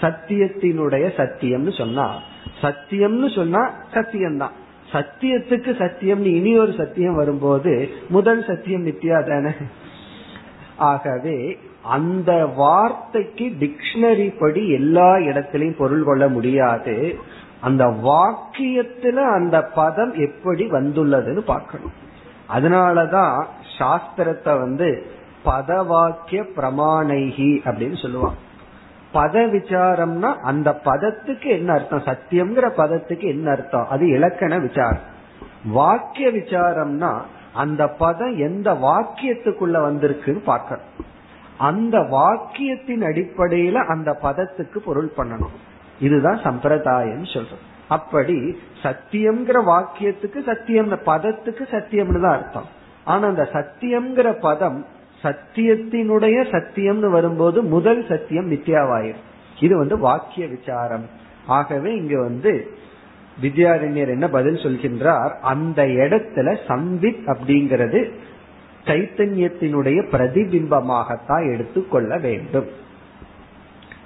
சத்தியத்தினுடைய 0.01 1.05
சத்தியம்னு 1.17 1.77
சொன்னா 1.77 2.19
சத்தியம்னு 2.63 3.35
சொன்னா 3.35 3.75
சத்தியம்தான். 3.93 4.55
சத்தியத்துக்கு 4.93 5.73
சத்தியம்னு 5.79 6.25
இனி 6.25 6.59
ஒரு 6.59 6.73
சத்தியம் 6.73 7.15
வரும்போது 7.15 7.89
முதல் 8.09 8.45
சத்தியம் 8.47 8.87
நித்யா 8.87 9.29
தானே? 9.29 9.51
ஆகவே 10.77 11.59
அந்த 11.83 12.47
வார்த்தைக்கு 12.47 13.53
டிக்ஷனரி 13.61 14.39
படி 14.39 14.71
எல்லா 14.71 15.15
இடத்திலையும் 15.17 15.77
பொருள் 15.77 16.03
கொள்ள 16.03 16.29
முடியாது. 16.29 17.19
அந்த 17.61 17.85
வாக்கியத்துல 17.85 19.13
அந்த 19.13 19.63
பதம் 19.63 20.13
எப்படி 20.13 20.71
வந்துள்ளதுன்னு 20.71 21.41
பார்க்கணும். 21.41 21.93
அதனாலதான் 22.55 23.45
சாஸ்திரத்தை 23.79 24.59
வந்து 24.59 25.07
பத 25.47 25.87
வாக்கிய 25.87 26.43
பிரமாணைகி 26.57 27.51
அப்படின்னு 27.65 28.03
சொல்லுவாங்க. 28.03 28.39
பத 29.15 29.35
விசாரம்னா 29.55 30.35
அந்த 30.35 30.81
பதத்துக்கு 30.85 31.47
என்ன 31.47 31.73
அர்த்தம்? 31.73 32.07
சத்தியம்ங்கிற 32.07 32.71
பதத்துக்கு 32.77 33.25
என்ன 33.25 33.51
அர்த்தம்? 33.51 33.89
அது 33.89 34.09
இலக்கண 34.09 34.59
விசாரம். 34.59 35.15
வாக்கிய 35.65 36.29
விசாரம்னா 36.29 37.21
அந்த 37.53 37.89
பதம் 37.89 38.37
எந்த 38.37 38.73
வாக்கியத்துக்குள்ள 38.73 39.77
வந்திருக்குன்னு 39.89 40.43
பார்க்கணும். 40.45 40.85
அந்த 41.59 41.99
வாக்கியத்தின் 41.99 43.03
அடிப்படையில 43.03 43.73
அந்த 43.73 44.19
பதத்துக்கு 44.23 44.79
பொருள் 44.79 45.13
பண்ணணும். 45.17 45.57
இதுதான் 46.01 46.41
சம்பிரதாயம் 46.43 47.23
சொல்றோம். 47.23 47.65
அப்படி 47.89 48.59
சத்தியம்ங்கிற 48.83 49.59
வாக்கியத்துக்கு 49.65 50.45
சத்தியம் 50.45 50.91
பதத்துக்கு 50.91 51.65
சத்தியம்னு 51.71 52.21
தான் 52.21 52.33
அர்த்தம். 52.33 52.69
ஆனா 53.05 53.27
அந்த 53.27 53.49
சத்தியம்ங்கிற 53.53 54.41
பதம் 54.41 54.87
சத்தியத்தினுடைய 55.27 56.39
சத்தியம்னு 56.55 57.11
வரும்போது 57.11 57.63
முதல் 57.63 58.07
சத்தியம் 58.09 58.51
நித்யாவாயிரும் 58.51 59.25
இது 59.61 59.77
வந்து 59.77 59.99
வாக்கிய 59.99 60.47
விசாரம். 60.47 61.07
ஆகவே 61.47 61.95
இங்க 61.95 62.21
வந்து 62.23 62.71
வித்யாரண்யர் 63.43 64.09
என்ன 64.09 64.29
பதில் 64.29 64.55
சொல்கின்றார்? 64.55 65.33
அந்த 65.41 65.87
இடத்துல 65.87 66.57
சம்பித் 66.69 67.23
அப்படிங்கிறது 67.27 68.11
சைத்தன்யத்தினுடைய 68.85 69.99
பிரதிபிம்பமாகத்தான் 70.13 71.53
எடுத்துக்கொள்ள 71.53 72.19
வேண்டும். 72.19 72.67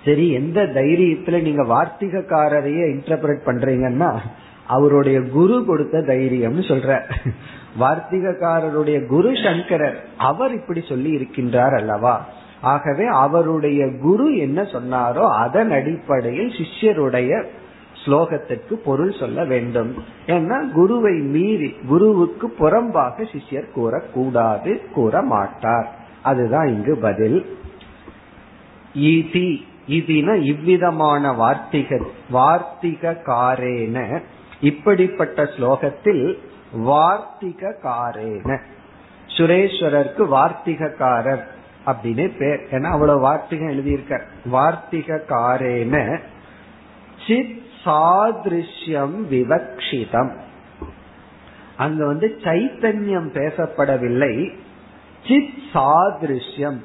சரி 0.05 0.31
எந்த 0.31 0.63
தைரியத்துல 0.63 1.43
நீங்க 1.43 1.63
வார்த்திகக்காரரையே 1.63 2.85
இன்டர்பிரட் 2.93 3.47
பண்றீங்கன்னா 3.47 4.19
அவருடைய 4.75 5.19
குரு 5.29 5.57
கொடுத்த 5.65 5.99
தைரியம்னு 6.11 6.63
சொல்ற. 6.71 6.91
வார்த்திகக்காரருடைய 7.81 8.99
குரு 9.07 9.31
சங்கரர் 9.45 9.99
அவர் 10.29 10.53
இப்படி 10.55 10.83
சொல்லி 10.89 11.11
இருக்கின்றார் 11.17 11.75
அல்லவா? 11.79 12.15
ஆகவே 12.73 13.07
அவருடைய 13.25 13.83
குரு 14.03 14.27
என்ன 14.37 14.61
சொன்னாரோ 14.73 15.25
அதன் 15.45 15.71
அடிப்படையில் 15.71 16.51
சிஷ்யருடைய 16.59 17.31
ஸ்லோகத்திற்கு 18.03 18.75
பொருள் 18.85 19.15
சொல்ல 19.21 19.39
வேண்டும். 19.45 19.91
ஏன்னா 20.27 20.59
குருவை 20.73 21.15
மீறி 21.35 21.71
குருவுக்கு 21.89 22.47
புறம்பாக 22.59 23.27
சிஷ்யர் 23.33 23.73
கூறக்கூடாது 23.77 24.73
கூற 24.95 25.23
மாட்டார் 25.33 25.89
அதுதான் 26.23 26.69
இங்கு 26.69 26.95
பதில். 27.07 27.39
ஈதி 29.11 29.51
இதின 29.97 30.35
இவ்விதமான 30.45 31.33
வார்த்திக 31.41 32.01
வார்த்திக 32.33 33.13
காரேன 33.27 33.97
இப்படிப்பட்ட 34.61 35.43
ஸ்லோகத்தில் 35.43 36.39
வார்த்திக 36.87 37.73
காரேன 37.83 38.59
சுரேஸ்வரருக்கு 39.27 40.25
வார்த்திகக்காரர் 40.29 41.45
அப்படின்னு 41.87 42.39
பேர். 42.39 42.61
ஏன்னா 42.71 42.85
அவ்வளவு 42.85 43.21
வார்த்திகம் 43.21 43.69
எழுதியிருக்க 43.69 44.21
வார்த்திக 44.53 45.21
காரேன 45.29 46.21
சித் 47.27 47.59
சாதிருஷ்யம் 47.85 49.17
விவக்ஷிதம். 49.31 50.31
அங்க 51.77 52.07
வந்து 52.07 52.37
சைத்தன்யம் 52.41 53.31
பேசப்படவில்லை. 53.33 54.53
சித் 55.29 55.53
சாதிருஷ்யம். 55.75 56.81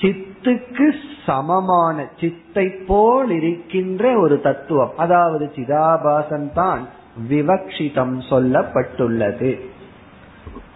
சித்துக்கு 0.00 0.92
சமமான 1.26 2.08
சித்தை 2.20 2.68
போல் 2.68 3.30
இருக்கின்ற 3.30 4.18
ஒரு 4.18 4.40
தத்துவம். 4.40 4.92
அதாவது 4.96 5.52
சிதாபாசன் 5.54 6.52
தான் 6.52 6.88
விவக்ஷிதம் 7.30 8.22
சொல்லப்பட்டுள்ளது. 8.30 9.60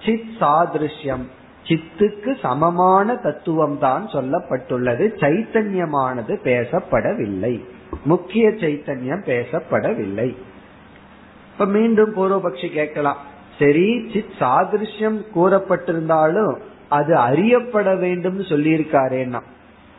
சித் 0.04 0.30
சாதிருஷ்யம். 0.40 1.26
சித்துக்கு 1.64 2.36
சமமான 2.42 3.16
தத்துவம் 3.16 3.78
தான் 3.78 4.06
சொல்லப்பட்டுள்ளது. 4.06 5.08
சைத்தன்யமானது 5.20 6.38
பேசப்படவில்லை. 6.44 7.64
முக்கிய 8.04 8.48
சைத்தன்யம் 8.48 9.24
பேசப்படவில்லை. 9.24 10.36
இப்ப 11.52 11.64
மீண்டும் 11.64 12.16
பூர்வபக்ஷி 12.16 12.68
கேட்கலாம். 12.68 13.16
சரி 13.58 14.10
சித் 14.12 14.34
சாதிருஷ்யம் 14.38 15.24
கூறப்பட்டிருந்தாலும் 15.34 16.56
அது 16.88 17.16
அறியப்பட 17.16 17.94
வேண்டும் 17.94 18.40
சொல்லியிருக்காரேன்னா 18.40 19.40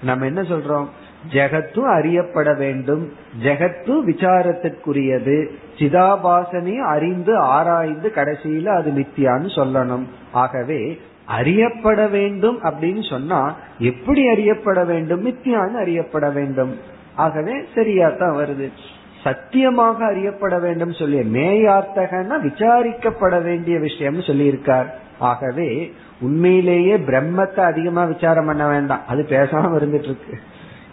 நம்ம 0.04 0.26
என்ன 0.26 0.41
சொல்றோம்? 0.41 0.88
ஜெகத்தும் 1.32 1.92
அறியப்பட 1.94 2.54
வேண்டும். 2.54 3.14
ஜெகத்து 3.44 3.94
விசாரத்திற்குரியது. 4.08 5.48
சிதாபாசனையும் 5.78 6.88
அறிந்து 6.88 7.38
ஆராய்ந்து 7.38 8.12
கடைசியில 8.16 8.66
அது 8.66 8.92
மித்தியான்னு 8.92 9.50
சொல்லணும். 9.56 10.04
ஆகவே 10.32 11.00
அறியப்பட 11.26 12.08
வேண்டும் 12.08 12.62
அப்படின்னு 12.64 13.10
சொன்னா 13.10 13.56
எப்படி 13.80 14.30
அறியப்பட 14.30 14.84
வேண்டும்? 14.84 15.26
மித்தியான்னு 15.26 15.74
அறியப்பட 15.74 16.30
வேண்டும். 16.30 16.80
ஆகவே 17.16 17.54
சரியா 17.76 18.10
தான் 18.10 18.36
வருது. 18.36 18.70
சத்தியமாக 19.24 20.06
அறியப்பட 20.06 20.60
வேண்டும் 20.60 20.94
சொல்லி 20.94 21.20
மேயார்த்தகன்னா 21.20 22.40
விசாரிக்கப்பட 22.40 23.44
வேண்டிய 23.44 23.78
விஷயம்னு 23.78 24.24
சொல்லியிருக்கார். 24.26 24.86
ஆகவே 25.20 25.94
உண்மையிலேயே 26.22 26.98
பிரம்மத்தை 26.98 27.60
அதிகமா 27.60 28.04
விசாரம் 28.04 28.46
பண்ண 28.46 28.68
வேண்டாம். 28.68 29.02
அது 29.08 29.26
பேசாம 29.30 29.78
இருந்துட்டு 29.80 30.04
இருக்கு. 30.04 30.40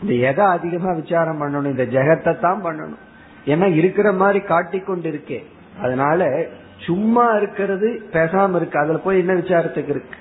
இந்த 0.03 0.15
எதை 0.29 0.45
அதிகமா 0.45 0.93
விசாரம் 0.93 1.41
பண்ணணும் 1.43 1.71
இந்த 1.71 1.85
ஜெகத்தை 1.85 2.41
தான் 2.41 2.65
பண்ணணும். 2.65 3.03
ஏன்னா 3.47 3.75
இருக்கிற 3.75 4.13
மாதிரி 4.13 4.41
காட்டிக்கொண்டு 4.41 5.11
இருக்கே 5.11 5.45
அதனால 5.83 6.47
சும்மா 6.79 7.31
இருக்கிறது 7.31 8.03
பேசாம 8.13 8.57
இருக்கு. 8.57 8.79
அதுல 8.79 8.99
போய் 8.99 9.19
என்ன 9.19 9.35
விசாரத்துக்கு 9.35 9.93
இருக்கு? 9.95 10.17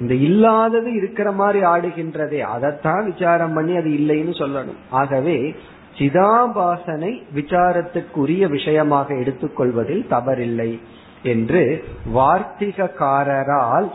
இந்த 0.00 0.14
இல்லாதது 0.14 0.92
இருக்கிற 0.94 1.32
மாதிரி 1.32 1.64
ஆடுகின்றதே. 1.64 2.40
அதைத்தான் 2.40 3.04
விசாரம் 3.04 3.52
பண்ணி 3.52 3.76
அது 3.76 3.90
இல்லைன்னு 3.90 4.34
சொல்லணும். 4.42 4.80
ஆகவே 4.90 5.54
சிதாபாசனை 5.98 7.12
விசாரத்துக்குரிய 7.34 8.48
விஷயமாக 8.48 9.14
எடுத்துக்கொள்வதில் 9.14 10.04
தவறில்லை 10.10 10.80
என்று 11.22 11.84
வார்த்திகக்காரரால் 12.14 13.88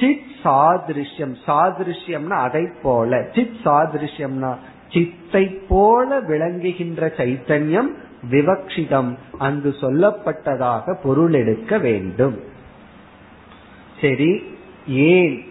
சித் 0.00 0.22
சாதிருஷ்யம். 0.44 1.34
சாதிருஷ்யம்னா 1.46 2.36
அதை 2.36 2.68
போல. 2.82 3.28
சித் 3.34 3.56
சாதிருஷ்யம்னா 3.64 4.56
சித்தை 4.92 5.46
போல 5.46 6.20
விளங்குகின்ற 6.20 7.12
சைத்தன்யம் 7.16 7.90
விவக்ஷிதம். 8.30 9.16
அங்கு 9.38 9.74
சொல்லப்பட்டதாக 9.80 10.96
பொருள் 11.02 11.32
எடுக்க 11.32 11.78
வேண்டும். 11.78 12.40
சரி 14.00 14.44
ஏன்? 14.86 15.44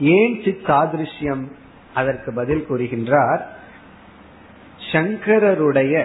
ஏன் 0.00 0.40
சித் 0.44 0.64
சாதிருஷ்யம்? 0.64 1.50
அதற்கு 1.94 2.32
பதில் 2.32 2.66
கூறுகின்றார் 2.68 3.40
சங்கரருடைய 4.92 6.04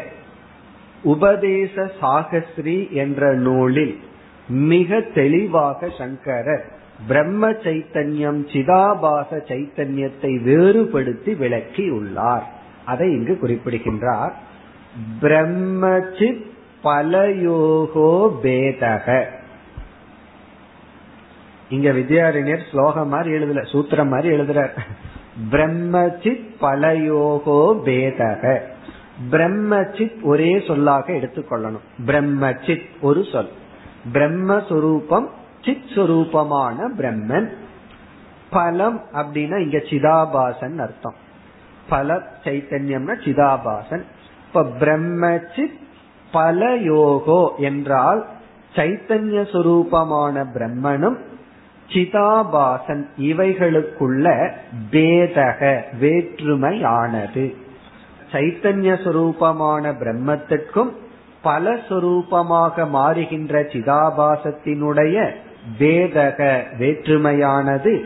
உபதேச 1.03 1.91
சாகஸ்ரீ 2.01 2.91
என்ற 2.91 3.33
நூலில் 3.33 3.99
மிக 4.47 5.01
தெளிவாக 5.01 5.89
சங்கரர் 5.97 6.79
பிரம்ம 7.07 7.51
சைத்தன்யம் 7.51 8.41
சிதாபாச 8.53 9.27
சைத்தன்யத்தை 9.31 10.43
வேறுபடுத்தி 10.43 11.35
விளக்கி 11.35 11.89
உள்ளார். 11.89 12.43
அதை 12.85 13.11
இங்கு 13.11 13.39
குறிப்பிடுகின்றார். 13.39 14.33
பிரம்மச்சித் 15.21 16.49
பலயோகோ 16.83 18.35
பேதக. 18.43 19.25
இங்க 21.69 21.91
வித்யாரண்யர் 21.91 22.69
ஸ்லோகம் 22.71 23.07
மாதிரி 23.07 23.31
எழுதல 23.31 23.61
சூத்திரம் 23.71 24.07
மாதிரி 24.07 24.35
எழுதுறார். 24.35 24.79
பிரம்மச்சித் 25.51 26.45
பலயோகோ 26.61 27.79
பேதக. 27.85 28.59
பிரம்மச்சித் 29.31 30.21
ஒரே 30.21 30.63
சொல்லாக 30.67 31.13
எடுத்துக்கொள்ளணும். 31.13 31.85
பிரம்மச்சித் 32.05 32.85
ஒரு 33.01 33.25
சொல். 33.31 33.49
பிரம்மஸ்வரூபம் 34.13 35.27
சித் 35.63 35.89
சுரூபமான 35.95 36.89
பிரம்மன். 36.97 37.49
பலம் 38.49 39.01
அப்படின்னா 39.13 39.57
இங்க 39.61 39.77
சிதாபாசன் 39.77 40.77
அர்த்தம். 40.77 41.13
பல 41.89 42.23
சைத்தன்யம்னா 42.43 43.15
சிதாபாசன். 43.25 44.03
இப்ப 44.47 44.63
பிரம்மச்சித் 44.79 45.79
பல 46.31 46.75
யோகோ 46.75 47.49
என்றால் 47.57 48.25
சைத்தன்ய 48.75 49.43
சுரூபமான 49.53 50.45
பிரம்மனும் 50.55 51.17
சிதாபாசன் 51.87 53.05
இவைகளுக்குள்ள 53.17 54.51
பேதக 54.91 55.81
வேற்றுமையானது. 56.01 57.55
சைத்தன்ய 58.31 58.93
சுரூபமான 59.03 59.93
பிரம்மத்திற்கும் 59.99 60.91
பல 61.41 61.73
சுரூபமாக 61.73 62.87
மாறுகின்ற 62.93 63.61
சிதாபாசத்தினுடைய 63.73 65.31
வேதக 65.79 66.63
வேற்றுமையானது. 66.79 68.01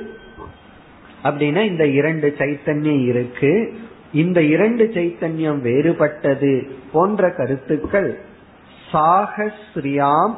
அப்படின்னா 1.24 1.66
இந்த 1.66 1.88
இரண்டு 1.88 2.36
சைத்தன்யம் 2.38 3.06
இருக்கு. 3.06 3.78
இந்த 4.14 4.42
இரண்டு 4.42 4.92
சைத்தன்யம் 4.94 5.62
வேறுபட்டது 5.62 6.70
போன்ற 6.92 7.32
கருத்துக்கள். 7.32 8.20
சாகஸ்ரியாம் 8.92 10.36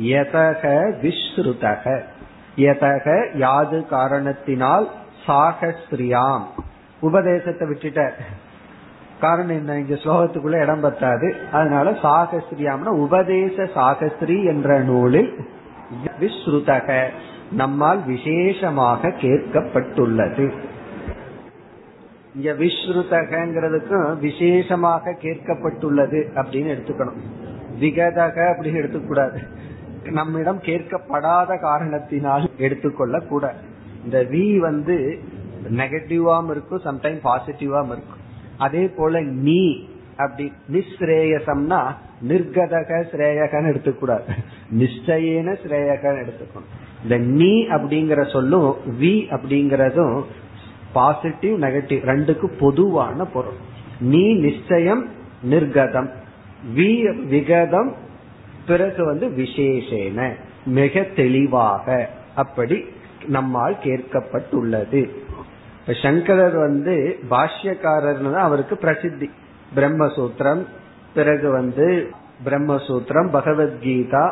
யதக 0.00 0.92
விஸ்ருதக. 1.02 2.00
யதக 2.56 3.36
யாது 3.36 3.86
காரணத்தினால் 3.86 4.90
சாகஸ்ரியாம். 5.26 6.42
உபதேசத்தை 7.00 7.68
விட்டுட்ட. 7.68 8.10
காரணம் 9.20 9.48
என்ன? 9.48 9.78
இங்க 9.78 9.94
ஸ்லோகத்துக்குள்ள 9.94 10.62
இடம் 10.62 10.80
பத்தாது. 10.80 11.36
அதனால 11.52 11.90
சாகஸ்திரியாம்னா 11.90 12.86
உபதேச 12.86 13.62
சாகஸ்ரீ 13.62 14.44
என்ற 14.44 14.80
நூலில் 14.80 15.34
விஸ்ருதக 16.20 17.08
நம்மால் 17.52 18.04
விசேஷமாக 18.06 19.08
கேட்கப்பட்டுள்ளது. 19.08 20.52
இங்க 22.34 22.52
விஸ்ருதகங்கிறதுக்கும் 22.52 24.18
விசேஷமாக 24.18 25.14
கேட்கப்பட்டுள்ளது 25.22 26.20
அப்படின்னு 26.34 26.72
எடுத்துக்கணும். 26.76 27.20
விகதக 27.80 28.36
அப்படின்னு 28.52 28.80
எடுத்துக்கூடாது. 28.82 29.38
நம்மிடம் 30.10 30.60
கேட்கப்படாத 30.60 31.60
காரணத்தினால் 31.60 32.50
எடுத்துக்கொள்ள 32.58 33.18
கூட 33.20 33.54
இந்த 34.04 34.26
வி 34.30 34.58
வந்து 34.58 35.18
நெகட்டிவாம் 35.70 36.50
இருக்கும் 36.50 36.82
சம்டைம் 36.84 37.20
பாசிட்டிவாம் 37.24 37.86
இருக்கும். 37.86 38.22
அதே 38.58 38.88
போல 38.88 39.20
நீ 39.20 39.88
அப்படி 40.16 40.52
நிஸ்ரேயசம்னா 40.72 41.94
நிர்கதக 42.28 43.04
ஸ்ரேயகன்னு 43.12 43.70
எடுத்துக்கூடாது. 43.72 44.24
நிச்சயன 44.78 45.56
ஸ்ரேயகன்னு 45.64 46.22
எடுத்துக்கணும். 46.24 46.70
இந்த 47.02 47.16
நீ 47.16 47.66
அப்படிங்கிற 47.66 48.32
சொல்லும் 48.32 48.76
வி 49.00 49.36
அப்படிங்கறதும் 49.36 50.24
பாசிட்டிவ் 50.92 51.62
நெகட்டிவ் 51.62 52.06
ரெண்டுக்கு 52.06 52.46
பொதுவான 52.58 53.24
பொருள். 53.24 53.56
நீ 54.00 54.32
நிச்சயம் 54.32 55.08
நிர்கதம். 55.50 56.10
வி 56.74 57.24
விகதம் 57.26 57.94
பிறகு 58.66 59.04
வந்து 59.04 59.26
விசேஷேன. 59.26 60.30
மிக 60.66 61.02
தெளிவாக 61.02 62.08
அப்படி 62.34 62.84
நம்மால் 63.26 63.76
கேட்கப்பட்டுள்ளது. 63.82 65.10
இப்ப 65.80 65.92
சங்கரர் 66.02 66.56
வந்து 66.56 67.18
பாஷ்யக்காரர் 67.30 68.32
அவருக்கு 68.32 68.76
பிரசித்தி. 68.76 69.30
பிரம்மசூத்திரம். 69.76 70.62
பிறகு 71.14 71.50
வந்து 71.50 71.86
பிரம்மசூத்திரம் 72.44 73.28
பகவத்கீதா 73.36 74.24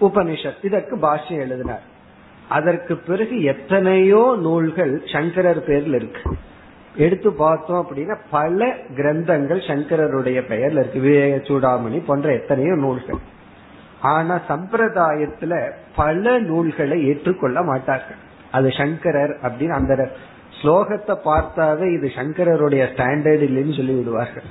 உபனிஷத். 0.00 0.64
இதற்கு 0.64 0.96
பாஷ்யம் 0.96 1.44
எழுதினார். 1.44 1.84
அதற்கு 2.48 2.96
பிறகு 2.96 3.42
எத்தனையோ 3.42 4.36
நூல்கள் 4.40 5.02
சங்கரர் 5.12 5.62
பேர்ல 5.68 5.94
இருக்கு. 5.94 6.22
எடுத்து 6.96 7.32
பார்த்தோம் 7.32 7.80
அப்படின்னா 7.82 8.16
பல 8.30 8.66
கிரந்தங்கள் 8.96 9.62
சங்கரருடைய 9.70 10.38
பெயர்ல 10.50 10.82
இருக்கு. 10.82 11.00
விவேக 11.00 11.36
சூடாமணி 11.36 11.98
போன்ற 12.06 12.32
எத்தனையோ 12.32 12.74
நூல்கள். 12.74 13.20
ஆனா 14.00 14.40
சம்பிரதாயத்துல 14.48 15.70
பல 15.96 16.38
நூல்களை 16.38 17.06
ஏற்றுக்கொள்ள 17.06 17.62
மாட்டார்கள். 17.62 18.20
அது 18.52 18.68
சங்கரர் 18.70 19.34
அப்படின்னு 19.42 19.76
அந்த 19.80 20.10
ஸ்லோகத்தை 20.58 21.14
பார்த்தாவே 21.24 21.86
இது 21.96 22.08
சங்கரருடைய 22.14 22.82
ஸ்டாண்டர்ட் 22.92 23.44
இல்லைன்னு 23.48 23.76
சொல்லி 23.76 23.94
விடுவார்கள். 23.94 24.48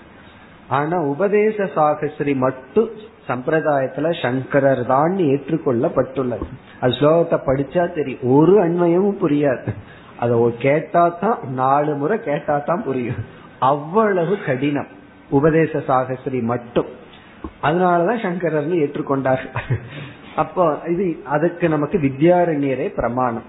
ஆனா 0.69 1.01
உபதேச 1.01 1.63
சாகஸ்ரி 1.63 2.35
மட்டும் 2.35 2.89
சம்பிரதாயத்துல 3.27 4.21
சங்கரர் 4.21 4.85
தான் 4.85 5.15
ஏற்றுக்கொள்ளப்பட்டுள்ளது. 5.17 6.45
அது 6.79 6.93
ஸ்லோகத்தை 6.93 7.39
படிச்சா 7.45 7.93
தெரியும். 7.93 8.19
ஒரு 8.21 8.63
அண்மையமும் 8.63 9.21
புரியாது. 9.21 9.73
அதை 10.19 10.55
கேட்டா 10.59 11.09
தான் 11.09 11.39
நாலு 11.53 11.95
முறை 11.95 12.19
கேட்டா 12.19 12.57
தான் 12.57 12.83
புரியும். 12.83 13.15
அவ்வளவு 13.59 14.37
கடினம். 14.45 14.87
உபதேச 15.31 15.71
சாகஸ்ரி 15.87 16.41
மட்டும். 16.41 16.85
அதனாலதான் 17.63 18.23
சங்கரர்னு 18.25 18.75
ஏற்றுக்கொண்டார்கள் 18.85 19.79
அப்போ 20.35 20.79
இது 20.87 21.17
அதுக்கு 21.25 21.69
நமக்கு 21.69 21.97
வித்யாரண்யரே 21.97 22.87
பிரமாணம். 22.95 23.43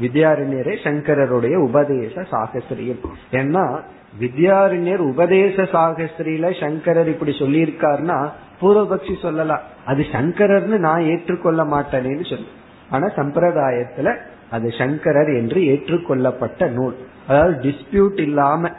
வித்யாரண்யரே 0.00 0.74
சங்கரருடைய 0.82 1.54
உபதேச 1.54 2.20
சாகஸ்திரியம் 2.20 3.04
ஏன்னா 3.30 3.80
வித்யாரண்யர் 4.20 5.02
உபதேச 5.12 5.56
சாகஸ்திரியில 5.74 6.46
சங்கரர் 6.60 7.08
இப்படி 7.08 7.32
சொல்லியிருக்காருன்னா 7.38 8.18
பூர்வபக்ஷி 8.60 9.14
சொல்லலாம். 9.22 9.64
அது 9.84 10.02
சங்கரர்னு 10.12 10.78
நான் 10.78 11.02
ஏற்றுக்கொள்ள 11.02 11.62
மாட்டேனேன்னு 11.64 12.26
சொல்லு. 12.30 12.48
ஆனா 12.90 13.06
சம்பிரதாயத்துல 13.16 14.16
அது 14.50 14.68
சங்கரர் 14.70 15.30
என்று 15.36 15.60
ஏற்றுக்கொள்ளப்பட்ட 15.64 16.68
நூல். 16.68 16.96
அதாவது 17.28 17.54
டிஸ்பியூட் 17.66 18.20
இல்லாம 18.20 18.70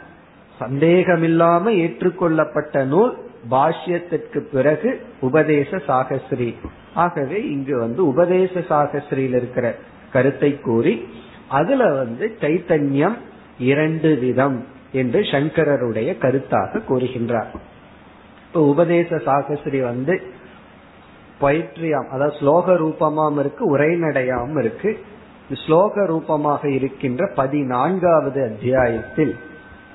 சந்தேகமில்லாம 0.60 1.72
ஏற்றுக்கொள்ளப்பட்ட 1.84 2.84
நூல் 2.84 3.12
பாஷ்யத்திற்கு 3.50 4.40
பிறகு 4.52 4.90
உபதேச 5.20 5.76
சாகஸ்திரி. 5.86 6.50
ஆகவே 6.94 7.38
இங்கு 7.50 7.78
வந்து 7.78 8.00
உபதேச 8.06 8.52
சாகஸ்திரியில் 8.68 9.36
இருக்கிற 9.40 9.66
கருத்தை 10.12 10.60
கூறி 10.60 10.94
அதுல 11.48 11.82
வந்து 11.94 12.36
சைத்தன்யம் 12.40 13.16
இரண்டு 13.58 14.10
விதம். 14.18 14.58
என்று 14.92 15.20
சங்கரருடைய 15.20 16.10
கருத்தாக 16.18 16.82
கூறுகின்றார். 16.88 17.50
இப்ப 18.46 18.62
உபதேச 18.66 19.16
சாகஸ்திரி 19.16 19.82
வந்து 19.82 20.22
பயிற்றியாம் 21.40 22.08
அதாவது 22.08 22.36
ஸ்லோக 22.36 22.66
ரூபமாம் 22.82 23.38
இருக்கு 23.38 23.78
உரைநடையாம் 23.78 24.58
இருக்கு. 24.58 24.98
ஸ்லோக 25.50 26.06
ரூபமாக 26.06 26.68
இருக்கின்ற 26.68 27.32
பதினான்காவது 27.34 28.44
அத்தியாயத்தில் 28.44 29.36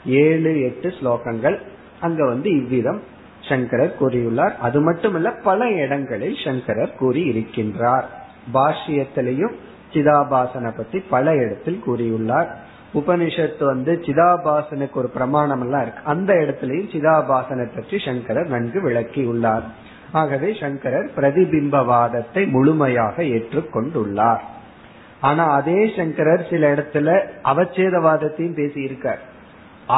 ஏழு 0.05 0.61
எட்டு 0.61 0.89
ஸ்லோகங்கள் 0.89 1.59
அங்க 1.99 2.25
வந்து 2.25 2.49
இவ்விதம் 2.49 3.01
சங்கரர் 3.41 3.95
கூறியுள்ளார். 3.99 4.57
அது 4.57 4.81
மட்டுமல்ல 4.81 5.31
பல 5.31 5.71
இடங்களில் 5.71 6.35
சங்கரர் 6.43 6.95
கூறி 6.95 7.29
இருக்கின்றார் 7.29 8.03
பாஷ்யத்திலையும் 8.53 9.55
சிதாபாசனை 9.93 10.71
பத்தி 10.77 10.99
பல 10.99 11.35
இடத்தில் 11.35 11.83
கூறியுள்ளார். 11.87 12.47
உபனிஷத்து 12.99 13.63
வந்து 13.65 13.93
சிதாபாசனுக்கு 14.05 14.97
ஒரு 15.01 15.09
பிரமாணம் 15.09 15.61
எல்லாம் 15.61 15.81
இருக்கு. 15.81 16.01
அந்த 16.05 16.33
இடத்துலயும் 16.33 16.91
சிதாபாசனை 16.93 17.65
பற்றி 17.75 17.97
சங்கரர் 18.05 18.47
நன்கு 18.47 18.81
விளக்கி 18.81 19.23
உள்ளார். 19.25 19.65
ஆகவே 20.11 20.49
சங்கரர் 20.59 21.07
பிரதிபிம்பவாதத்தை 21.15 22.43
முழுமையாக 22.49 23.23
ஏற்றுக்கொண்டுள்ளார். 23.35 24.43
ஆனா 25.21 25.43
அதே 25.49 25.79
சங்கரர் 25.97 26.43
சில 26.49 26.73
இடத்துல 26.73 27.09
அவச்சேதவாதத்தையும் 27.43 28.53
பேசி 28.53 28.81
இருக்கார் 28.81 29.21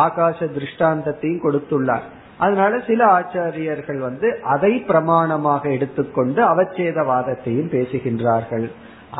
ஆகாச 0.04 0.40
திருஷ்டாந்தத்தையும் 0.56 1.44
கொடுத்துள்ளார். 1.44 2.06
அதனால 2.38 2.80
சில 2.88 3.02
ஆச்சாரியர்கள் 3.20 4.00
வந்து 4.00 4.28
அதை 4.44 4.72
பிரமாணமாக 4.88 5.64
எடுத்துக்கொண்டு 5.72 6.42
அவச்சேதவாதத்தையும் 6.44 7.72
பேசுகின்றார்கள். 7.76 8.68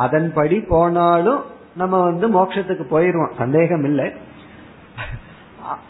அதன்படி 0.04 0.58
போனாலும் 0.68 1.42
நம்ம 1.80 2.00
வந்து 2.08 2.26
மோட்சத்துக்கு 2.36 2.84
போயிருவோம். 2.94 3.36
சந்தேகம் 3.42 3.84
இல்லை 3.90 4.06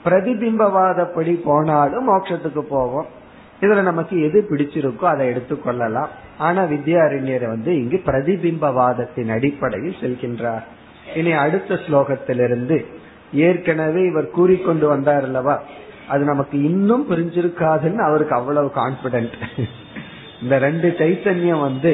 பிரதிபிம்பவாதப்படி 0.04 1.32
போனாலும் 1.48 2.06
மோட்சத்துக்கு 2.08 2.62
போவோம். 2.74 3.08
இதுல 3.60 3.82
நமக்கு 3.90 4.16
எது 4.26 4.38
பிடிச்சிருக்கோ 4.50 5.06
அதை 5.12 5.24
எடுத்துக்கொள்ளலாம் 5.30 6.10
ஆனா 6.46 6.62
வித்யாரண்யர் 6.72 7.46
வந்து 7.54 7.70
இங்கு 7.82 7.98
பிரதிபிம்பவாதத்தின் 8.08 9.30
அடிப்படையில் 9.36 10.00
செல்கின்றார். 10.02 10.64
இனி 11.18 11.32
அடுத்த 11.44 11.74
ஸ்லோகத்திலிருந்து 11.84 12.78
ஏற்கனவே 13.46 14.02
இவர் 14.10 14.34
கூறிக்கொண்டு 14.36 14.86
வந்தார் 14.88 15.26
அல்லவா? 15.28 15.56
அது 16.12 16.22
நமக்கு 16.24 16.56
இன்னும் 16.68 17.04
புரிஞ்சிருக்காதுன்னு 17.10 18.02
அவருக்கு 18.08 18.34
அவ்வளவு 18.36 18.68
கான்பிடன்ட் 18.76 19.36
இந்த 20.42 20.54
ரெண்டு 20.66 20.88
சைத்தன்யம் 20.98 21.64
வந்து 21.68 21.92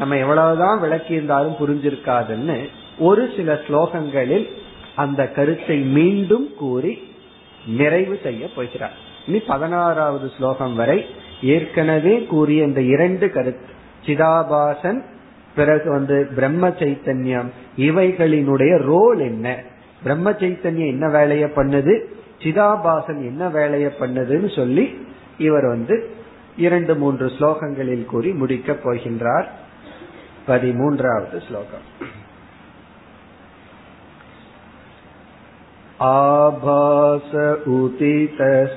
நம்ம 0.00 0.16
எவ்வளவுதான் 0.24 0.80
விளக்கி 0.80 1.12
இருந்தாலும் 1.18 1.58
புரிஞ்சிருக்காதுன்னு 1.60 2.58
ஒரு 2.98 3.30
சில 3.36 3.54
ஸ்லோகங்களில் 3.54 4.46
அந்த 4.94 5.28
கருத்தை 5.28 5.78
மீண்டும் 5.80 6.54
கூறி 6.56 7.12
நிறைவு 7.66 8.18
செய்ய 8.22 8.48
போகிறார். 8.56 8.96
இனி 9.26 9.38
பதினாறாவது 9.38 10.30
ஸ்லோகம் 10.36 10.74
வரை 10.74 11.06
ஏற்கனவே 11.42 12.24
கூறிய 12.24 12.64
இந்த 12.64 12.80
இரண்டு 12.80 13.30
கருத்து 13.30 13.66
சிதாபாசன் 14.06 15.02
பிறகு 15.54 15.90
வந்து 15.90 16.28
பிரம்ம 16.34 16.68
சைத்தன்யம் 16.68 17.48
இவைகளினுடைய 17.76 18.78
ரோல் 18.78 19.18
என்ன? 19.18 19.62
பிரம்ம 20.02 20.30
சைத்தன்யம் 20.30 20.86
என்ன 20.86 21.08
வேலைய 21.08 21.46
பண்ணுது? 21.46 22.04
சிதாபாசன் 22.38 23.20
என்ன 23.20 23.48
வேலைய 23.48 23.94
பண்ணுதுன்னு 24.00 24.56
சொல்லி 24.56 24.98
இவர் 25.38 25.66
வந்து 25.66 26.10
இரண்டு 26.56 26.96
மூன்று 26.96 27.26
ஸ்லோகங்களில் 27.26 28.04
கூறி 28.04 28.30
முடிக்கப் 28.32 28.80
போகின்றார். 28.84 29.44
பதிமூன்றாவது 30.46 31.46
ஸ்லோகம். 31.48 31.86
आभास 36.01 37.31
उदितस्तस्मात् 37.73 38.73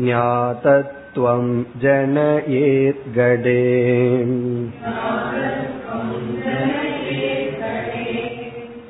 ज्ञातत्वं 0.00 1.44
जनयेद्गडे 1.82 3.62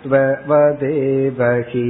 अज्ञादत्ववदेवहि 0.05 1.87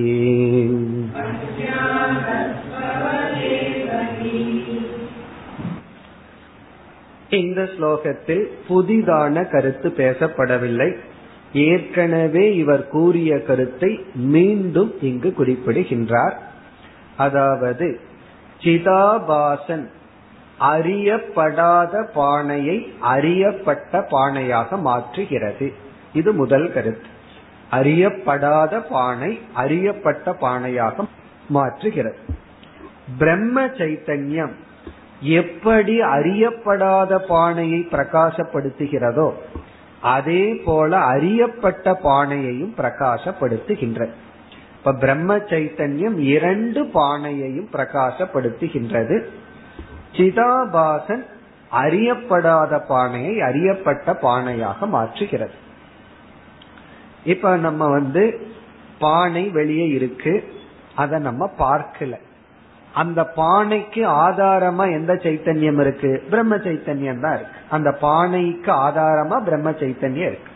இந்த 7.30 7.60
ஸ்லோகத்தில் 7.64 8.44
புதிதான 8.68 9.42
கருத்து 9.50 9.88
பேசப்படவில்லை 9.96 10.88
ஏற்கனவே 11.66 12.44
இவர் 12.54 12.88
கூறிய 12.88 13.38
கருத்தை 13.42 13.90
மீண்டும் 14.14 14.90
இங்கு 15.00 15.30
குறிப்பிடுகின்றார் 15.34 16.36
அதாவது 17.16 17.88
சிதாபாசன் 18.62 19.86
அறியப்படாத 20.70 22.02
பானையை 22.14 22.76
அறியப்பட்ட 23.00 24.02
பானையாக 24.10 24.78
மாற்றுகிறது 24.84 25.68
இது 26.12 26.32
முதல் 26.32 26.72
கருத்து 26.72 27.08
அறியப்படாத 27.75 28.79
பானை 28.89 29.31
அறியப்பட்ட 29.53 30.35
பானையாக 30.41 31.05
மாற்றுகிறது. 31.53 32.19
பிரம்ம 33.19 33.65
சைத்தன்யம் 33.79 34.53
எப்படி 35.19 35.95
அறியப்படாத 36.01 37.17
பானையை 37.27 37.81
பிரகாசப்படுத்துகிறதோ 37.91 39.27
அதே 40.01 40.43
போல 40.65 40.97
அறியப்பட்ட 40.97 41.93
பானையையும் 42.03 42.73
பிரகாசப்படுத்துகின்றது. 42.77 44.13
இப்ப 44.77 44.93
பிரம்ம 44.93 45.37
சைத்தன்யம் 45.51 46.17
இரண்டு 46.35 46.81
பானையையும் 46.93 47.69
பிரகாசப்படுத்துகின்றது. 47.73 49.17
சிதாபாசன் 50.11 51.23
அறியப்படாத 51.71 52.73
பானையை 52.87 53.41
அறியப்பட்ட 53.41 54.17
பானையாக 54.21 54.87
மாற்றுகிறது. 54.93 55.55
இப்ப 57.25 57.55
நம்ம 57.55 57.87
வந்து 57.87 58.47
பானை 58.99 59.49
வெளியே 59.49 59.87
இருக்கு. 59.87 60.53
அத 60.95 61.19
நம்ம 61.19 61.51
பார்க்கல. 61.59 62.13
அந்த 62.93 63.31
பானைக்கு 63.35 64.09
ஆதாரமா 64.09 64.91
எந்த 64.91 65.13
சைத்தன்யம் 65.13 65.79
இருக்கு? 65.79 66.23
பிரம்ம 66.29 66.55
சைத்தன்யம் 66.55 67.19
தான் 67.19 67.35
இருக்கு. 67.35 67.59
அந்த 67.69 67.97
பானைக்கு 68.01 68.71
ஆதாரமா 68.71 69.43
பிரம்ம 69.43 69.71
சைத்தன்யம் 69.71 70.27
இருக்கு. 70.27 70.51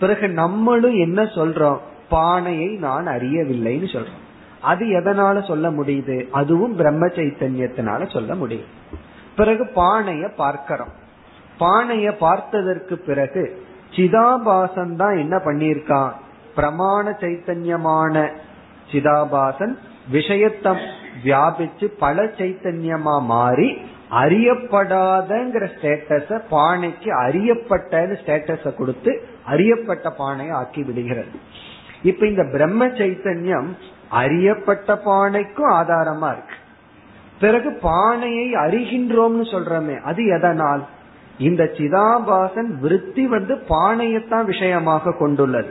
பிறகு 0.00 0.28
நம்மளும் 0.28 0.94
என்ன 0.94 1.22
சொல்றோம்? 1.22 1.78
பானையை 2.08 2.74
நான் 2.76 3.06
அறியவில்லைன்னு 3.06 3.86
சொல்றோம். 3.86 4.26
அது 4.60 4.86
எதனால 4.86 5.46
சொல்ல 5.46 5.70
முடியுது? 5.70 6.28
அதுவும் 6.30 6.76
பிரம்ம 6.76 7.06
சைத்தன்யத்தினால 7.06 8.12
சொல்ல 8.12 8.34
முடியும். 8.34 8.66
பிறகு 9.36 9.64
பானைய 9.64 10.34
பார்க்கிறோம். 10.36 10.92
பானைய 11.60 12.12
பார்த்ததற்கு 12.20 12.94
பிறகு 12.94 13.66
சிதாபாசன் 13.96 14.96
தான் 14.96 15.16
என்ன 15.16 15.36
பண்ணியிருக்கான்? 15.36 16.12
பிரமாண 16.56 17.10
சைத்தன்யமான 17.20 18.30
சிதாபாசன் 18.92 19.76
விஷயத்தம் 20.12 20.80
வியாபிச்சு 21.24 21.84
பல 21.98 22.24
சைத்தன்யமா 22.24 23.20
மாறி 23.20 23.78
அறியப்படாதங்கிற 24.10 25.68
ஸ்டேட்டஸ 25.74 26.40
பானைக்கு 26.50 27.08
அறியப்பட்ட 27.10 28.06
ஸ்டேட்டஸ 28.06 28.74
கொடுத்து 28.74 29.24
அறியப்பட்ட 29.44 30.10
பானையை 30.10 30.54
ஆக்கி 30.54 30.82
விடுகிறது. 30.82 31.38
இப்ப 32.02 32.26
இந்த 32.26 32.44
பிரம்ம 32.52 32.86
சைத்தன்யம் 32.86 33.68
அறியப்பட்ட 34.10 34.94
பானைக்கும் 34.94 35.72
ஆதாரமா 35.72 36.32
இருக்கு. 36.32 36.56
பிறகு 37.40 37.72
பானையை 37.72 38.52
அறிகின்றோம்னு 38.52 39.44
சொல்றமே 39.52 40.00
அது 40.00 40.26
எதனால்? 40.26 40.86
இந்த 41.38 41.64
சிதாபாசன் 41.64 42.78
விருத்தி 42.80 43.26
வந்து 43.26 43.54
பானையத்தான் 43.68 44.44
விஷயமாக 44.44 45.12
கொண்டுள்ளது. 45.12 45.68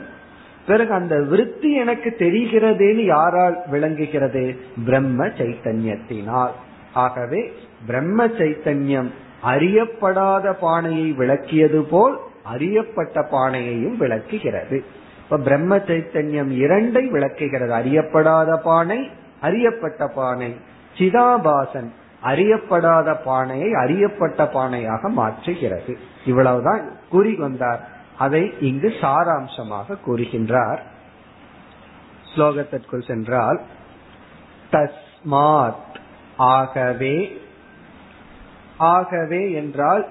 பிறகு 0.66 0.92
அந்த 0.92 1.22
விருத்தி 1.22 1.74
எனக்கு 1.74 2.14
தெரிகிறதேன்னு 2.18 3.04
யாரால் 3.04 3.58
விளங்குகிறது? 3.66 4.56
பிரம்ம 4.84 5.26
சைத்தன்யத்தினால். 5.26 6.50
ஆகவே 6.92 7.52
பிரம்ம 7.86 8.26
சைத்தன்யம் 8.26 9.10
அறியப்படாத 9.44 10.52
பானையை 10.52 11.12
விளக்கியது 11.12 11.82
போல் 11.82 12.18
அறியப்பட்ட 12.42 13.28
பானையையும் 13.32 13.96
விளக்குகிறது. 13.96 14.84
இப்ப 15.22 15.38
பிரம்ம 15.38 15.76
சைத்தன்யம் 15.76 16.50
இரண்டை 16.50 17.10
விளக்குகிறது. 17.10 17.72
அறியப்படாத 17.72 18.56
பானை 18.56 19.08
அறியப்பட்ட 19.40 20.06
பானை. 20.06 20.56
சிதாபாசன் 20.98 21.88
அறியப்படாத 22.22 23.16
பானையை 23.24 23.74
அறியப்பட்ட 23.74 24.44
பானையாக 24.44 25.10
மாற்றுகிறது. 25.16 25.96
இவ்வளவுதான் 26.26 26.98
கூறி 27.10 27.34
வந்தார். 27.34 27.88
அதை 28.18 28.54
இங்கு 28.60 28.88
சாராம்சமாக 29.00 29.96
கூறுகின்றார். 30.06 30.78
ஸ்லோகத்திற்குள் 32.34 33.06
சென்றால் 33.06 33.60
தஸ்மாத் 34.72 35.96
ஆகவே 36.36 37.40
ஆகவே 38.76 39.52
என்றால் 39.52 40.08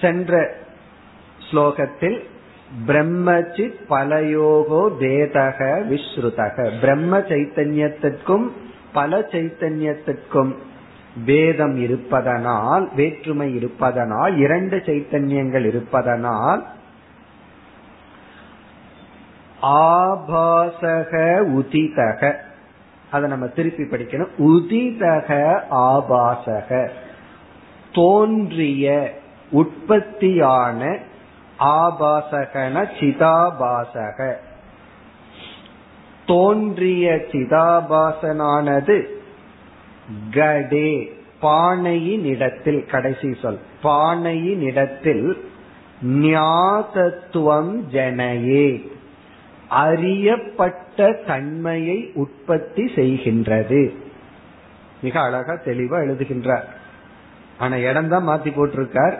சென்ற 0.00 0.54
ஸ்லோகத்தில் 1.50 2.24
பிரம்மஜித் 2.86 3.80
பலயோகோ 3.88 4.96
வேதக 5.00 5.58
விஸ்ருதக. 5.90 6.80
பிரம்ம 6.80 7.18
சைத்தன்யத்திற்கும் 7.18 8.50
பல 8.92 9.18
சைத்தன்யத்திற்கும் 9.18 10.54
வேதம் 11.24 11.76
இருப்பதனால் 11.76 12.88
வேற்றுமை 12.94 13.54
இருப்பதனால் 13.54 14.36
இரண்டு 14.36 14.76
சைத்தன்யங்கள் 14.76 15.66
இருப்பதனால் 15.66 16.66
ஆபாசக 19.62 21.38
உதிதக. 21.40 22.34
அதை 23.10 23.28
நம்ம 23.28 23.46
திருப்பி 23.46 23.82
படிக்கணும். 23.82 24.28
உதிதக 24.38 25.60
ஆபாசக. 25.70 26.88
தோன்றிய 27.92 29.12
உற்பத்தியான 29.50 30.98
ஆபாசகன 31.58 32.86
சிதாபாசக. 33.00 34.34
தோன்றிய 36.26 37.10
சிதாபாசனானது 37.30 39.14
கடே 40.30 41.12
பானையின் 41.40 42.24
இடத்தில் 42.24 42.86
கடைசி 42.86 43.34
சொல் 43.42 43.58
பானையின் 43.82 44.60
இடத்தில் 44.60 45.50
ஞாதத்துவம் 46.06 47.80
ஜனயே 47.92 48.94
அறியப்பட்ட 49.68 51.12
தன்மையை 51.26 52.10
உற்பத்தி 52.14 52.84
செய்கின்றது. 52.84 53.94
மிக 55.02 55.20
அழகா 55.20 55.52
தெளிவா 55.52 55.98
எழுதுகின்றார். 56.04 56.64
ஆனா 57.58 57.76
இடம் 57.76 58.08
தான் 58.08 58.28
மாத்தி 58.28 58.42
போட்டிருக்கார். 58.42 59.18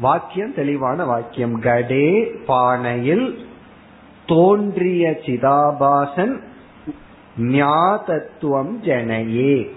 வாக்கியம் 0.00 0.54
தெளிவான 0.54 1.04
வாக்கியம். 1.04 1.60
கடே 1.60 2.34
பானையில் 2.48 3.38
தோன்றிய 4.26 5.10
சிதாபாசன் 5.10 6.40
ஞாதத்துவம் 7.38 8.76
ஜனையே. 8.82 9.70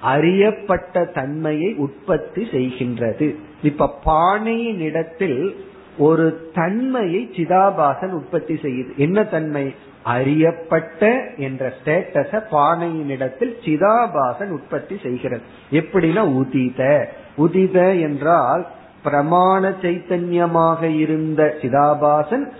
அறியப்பட்ட 0.00 1.04
தன்மையை 1.04 1.74
உற்பத்தி 1.74 2.42
செய்கின்றது. 2.42 3.34
இப்ப 3.62 3.98
பானையின் 4.04 4.80
இடத்தில் 4.80 5.56
ஒரு 5.98 6.50
தன்மையை 6.54 7.30
சிதாபாசன் 7.32 8.10
உற்பத்தி 8.10 8.54
செய்யுது. 8.54 8.94
என்ன 8.96 9.24
தன்மை? 9.24 9.74
அறியப்பட்ட 10.02 11.30
என்ற 11.36 11.72
ஸ்டேட்டஸ 11.84 12.42
பானையின் 12.50 13.08
இடத்தில் 13.08 13.56
சிதாபாசன் 13.64 14.48
உற்பத்தி 14.48 14.98
செய்கிறது. 15.02 15.42
எப்படின்னா 15.70 16.42
உதித. 16.42 17.04
உதித 17.38 18.00
என்றால் 18.00 18.66
பிரமாண 19.04 19.74
சைத்தன்யமாக 19.82 20.82
இருந்த 20.82 21.54
சிதாபாசன் 21.60 22.50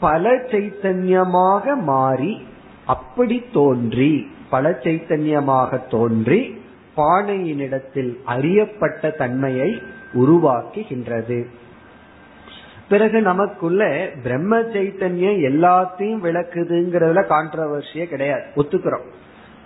பல 0.00 0.34
சைத்தன்யமாக 0.34 1.76
மாறி 1.82 2.46
அப்படி 2.86 3.44
தோன்றி 3.52 4.26
பல 4.50 4.70
சைத்தன்யமாக 4.70 5.90
தோன்றி 5.90 6.62
பானையினிடத்தில் 6.96 8.16
அறியப்பட்ட 8.24 9.10
தன்மையை 9.10 9.82
உருவாக்குகின்றது. 10.14 11.46
பிறகு 12.88 13.22
நமக்குள்ள 13.22 14.08
பிரம்ம 14.22 14.58
சைத்தன்யம் 14.58 15.38
எல்லாத்தையும் 15.40 16.20
விளக்குதுங்கிறதுல 16.22 17.24
கான்ட்ரவர்சியே 17.26 18.04
கிடையாது. 18.04 18.42
ஒத்துக்கிறோம். 18.56 19.04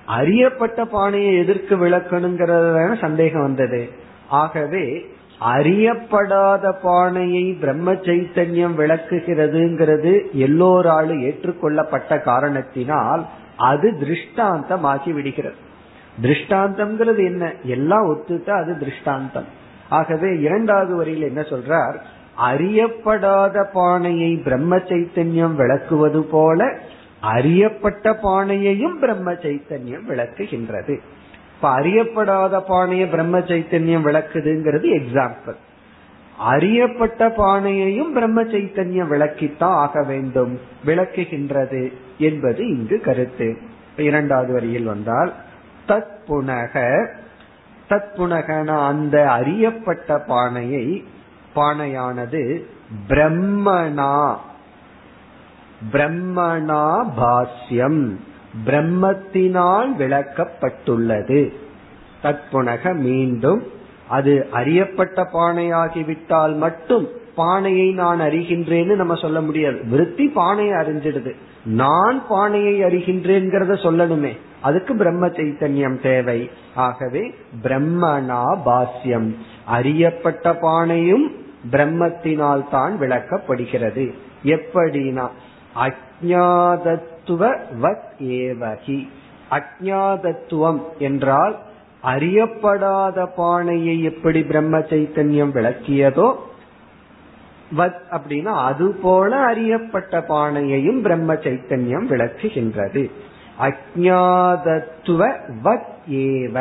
அறியப்பட்ட 0.06 0.84
பானையை 0.84 1.40
எதிர்க்கு 1.40 1.76
விளக்கணுங்கிறதுல 1.76 3.00
சந்தேகம் 3.00 3.42
வந்தது. 3.42 3.88
ஆகவே 4.28 5.06
அறியப்படாத 5.40 6.72
பானையை 6.82 7.52
பிரம்ம 7.52 7.92
சைத்தன்யம் 7.92 8.76
விளக்குகிறதுங்கிறது 8.76 10.32
எல்லோராலும் 10.32 11.22
ஏற்றுக்கொள்ளப்பட்ட 11.22 12.18
காரணத்தினால் 12.18 13.26
அது 13.56 13.94
திருஷ்டாந்தமாகி 14.00 15.12
விடுகிறது 15.12 15.66
திருஷ்டாந்தம்ங்கிறது 16.22 17.24
என்ன? 17.24 17.52
எல்லாம் 17.62 18.14
ஒத்துட்டா 18.14 18.50
அது 18.50 18.78
திருஷ்டாந்தம். 18.78 19.44
ஆகவே 19.88 20.38
இரண்டாவது 20.38 20.96
வரியில் 20.96 21.26
என்ன 21.26 21.40
சொல்றார்? 21.40 21.94
அறியப்படாத 22.52 23.64
பானையை 23.72 24.37
பிரம்ம 24.37 24.76
சைத்தன்யம் 24.76 25.54
விளக்குவது 25.54 26.22
போல 26.22 26.78
அறியப்பட்ட 27.20 28.18
பானையையும் 28.22 28.98
பிரம்ம 28.98 29.33
சைத்தன்யம் 29.33 30.04
விளக்குகின்றது. 30.09 30.98
இப்ப 31.54 31.81
அறியப்படாத 31.81 32.61
பானையை 32.61 33.09
பிரம்ம 33.09 33.38
சைத்தன்யம் 33.38 34.04
விளக்குதுங்கிறது 34.04 35.00
எக்ஸாம்பிள் 35.00 35.57
அறியப்பட்ட 36.38 37.28
பானையையும் 37.28 38.12
பிரம்ம 38.12 38.42
சைத்தன்யம் 38.42 39.11
விளக்கித்தான் 39.11 39.78
ஆக 39.85 40.02
வேண்டும். 40.02 40.61
விளக்குகின்றது 40.87 41.92
என்பது 42.18 42.68
இங்கு 42.68 43.00
கருத்து. 43.00 43.57
இரண்டாவது 43.96 44.52
வரியில் 44.52 44.85
வந்தால் 44.85 45.33
தத் 45.88 46.16
புனக 46.29 47.07
தத் 47.88 48.11
புனகன 48.16 48.87
அந்த 48.87 49.31
அறியப்பட்ட 49.31 50.18
பானையை 50.18 51.05
பானையானது 51.55 52.62
பிரம்மணா 53.09 54.37
பிரம்மணா 55.92 57.07
பாஸ்யம் 57.20 58.14
பிரம்மத்தினால் 58.66 59.90
விளக்கப்பட்டுள்ளது. 59.98 61.53
தற்புனக 62.22 62.94
மீண்டும் 62.94 63.62
அது 64.09 64.48
அறியப்பட்ட 64.51 65.22
பானையாகிவிட்டால் 65.33 66.57
மட்டும் 66.57 67.09
பானையை 67.37 67.92
நான் 67.92 68.20
அறிகின்றேன்னு 68.20 68.94
நம்ம 68.94 69.14
சொல்ல 69.14 69.40
முடியாது. 69.40 69.85
விருத்தி 69.85 70.29
பானையை 70.29 70.74
அறிஞ்சிடுது. 70.74 71.35
நான் 71.64 72.22
பானையை 72.29 72.85
அறிகின்றேங்கிறத 72.85 73.74
சொல்லணுமே. 73.74 74.38
அதுக்கு 74.62 74.96
பிரம்ம 74.96 75.26
சைத்தன்யம் 75.26 75.98
தேவை. 76.02 76.50
ஆகவே 76.74 77.34
பிரம்மனா 77.62 78.42
பாஸ்யம் 78.64 79.34
அறியப்பட்ட 79.66 80.52
பானையும் 80.52 81.26
பிரம்மத்தினால் 81.70 82.68
தான் 82.70 83.00
விளக்கப்படுகிறது. 83.00 84.14
எப்படினா 84.44 85.28
அஜாதத்துவ 85.86 87.54
வத் 87.82 88.12
ஏவகி. 88.18 89.08
அஜாதத்துவம் 89.50 90.80
என்றால் 90.98 91.56
அறியப்படாத 92.02 93.26
பானையை 93.36 94.02
எப்படி 94.02 94.42
பிரம்ம 94.42 94.78
சைத்தன்யம் 94.78 95.52
விளக்கியதோ 95.54 96.28
வத் 97.76 98.02
அப்படின்னா 98.10 98.52
அது 98.64 98.94
போல 99.02 99.36
அறியப்பட்ட 99.36 100.24
பானையையும் 100.28 101.00
பிரம்ம 101.02 101.34
சைத்தன்யம் 101.34 102.06
விளக்குகின்றது. 102.12 103.10
அஜாதத்துவ 103.58 105.20
வத் 105.62 105.92
ஏவ. 106.24 106.56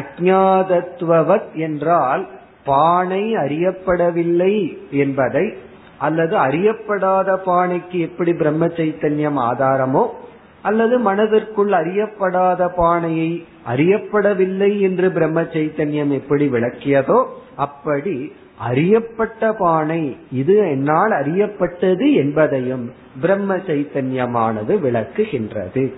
அஜாதத்துவவத் 0.00 1.50
என்றால் 1.58 2.22
பானை 2.64 3.22
அறியப்படவில்லை 3.36 4.54
என்பதை 4.96 5.46
அல்லது 5.98 6.34
அறியப்படாத 6.36 7.36
பானைக்கு 7.44 7.98
எப்படி 8.00 8.32
பிரம்ம 8.32 8.66
சைத்தன்யம் 8.76 9.38
ஆதாரமோ 9.42 10.04
அல்லது 10.64 10.98
மனதிற்குள் 10.98 11.72
அறியப்படாத 11.72 12.68
பானையை 12.74 13.30
அறியப்படவில்லை 13.66 14.80
என்று 14.80 15.12
பிரம்ம 15.12 15.42
சைத்தன்யம் 15.52 16.12
எப்படி 16.12 16.48
விளக்கியதோ 16.48 17.18
அப்படி 17.56 18.16
அறியப்பட்ட 18.58 19.52
பானை 19.52 20.16
இது 20.30 20.56
என்னால் 20.56 21.10
அறியப்பட்டது 21.10 22.14
என்பதையும் 22.14 22.92
பிரம்ம 23.20 23.56
சைத்தன்யமானது 23.56 24.72
விளக்குகின்றது. 24.84 25.92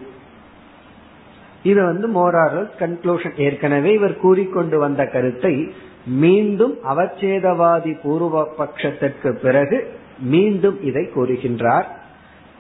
இது 1.62 1.84
வந்து 1.84 2.08
மோராரல் 2.08 2.70
கன்க்ளூஷன் 2.78 3.36
ஏற்கனவே 3.36 3.92
இவர் 3.92 4.16
கூறிக்கொண்டு 4.16 4.78
வந்த 4.78 5.06
கருத்தை 5.06 5.72
மீண்டும் 6.06 6.78
அவச்சேதவாதி 6.88 7.96
பூர்வ 8.02 8.54
பட்சத்திற்கு 8.58 9.32
பிறகு 9.32 9.88
மீண்டும் 10.18 10.78
இதை 10.82 11.10
கூறுகின்றார். 11.16 11.84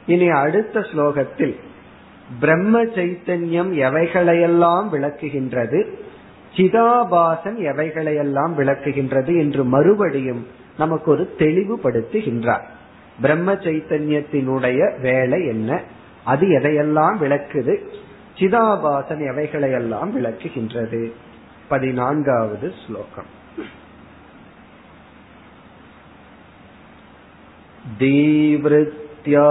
இனி 0.06 0.28
அடுத்த 0.28 0.80
ஸ்லோகத்தில் 0.80 1.56
பிரம்ம 2.40 2.82
சைத்தன்யம் 2.82 3.72
எவைகளையெல்லாம் 3.88 4.86
விளக்குகின்றது? 4.92 5.88
சிதாபாசன் 6.53 7.57
எவைகளையெல்லாம் 7.71 8.53
விளக்குகின்றது 8.57 9.33
என்று 9.37 9.63
மறுபடியும் 9.65 10.43
நமக்கு 10.77 11.11
ஒரு 11.11 11.23
தெளிவுபடுத்துகின்றார் 11.39 12.65
பிரம்ம 13.21 13.53
சைத்தன்யத்தினுடைய 13.53 14.79
வேலை 14.99 15.39
என்ன 15.45 15.81
அது 16.23 16.45
எதையெல்லாம் 16.47 17.17
விளக்குது 17.19 17.75
சிதாபாசன் 18.39 19.23
எவைகளையெல்லாம் 19.31 20.11
விளக்குகின்றது 20.17 21.01
பதினான்காவது 21.67 22.73
ஸ்லோகம் 22.85 23.31
दीवृत्या 27.97 29.47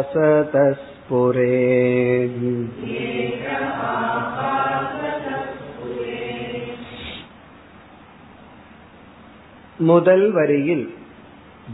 முதல் 9.85 10.27
வரியில் 10.31 10.87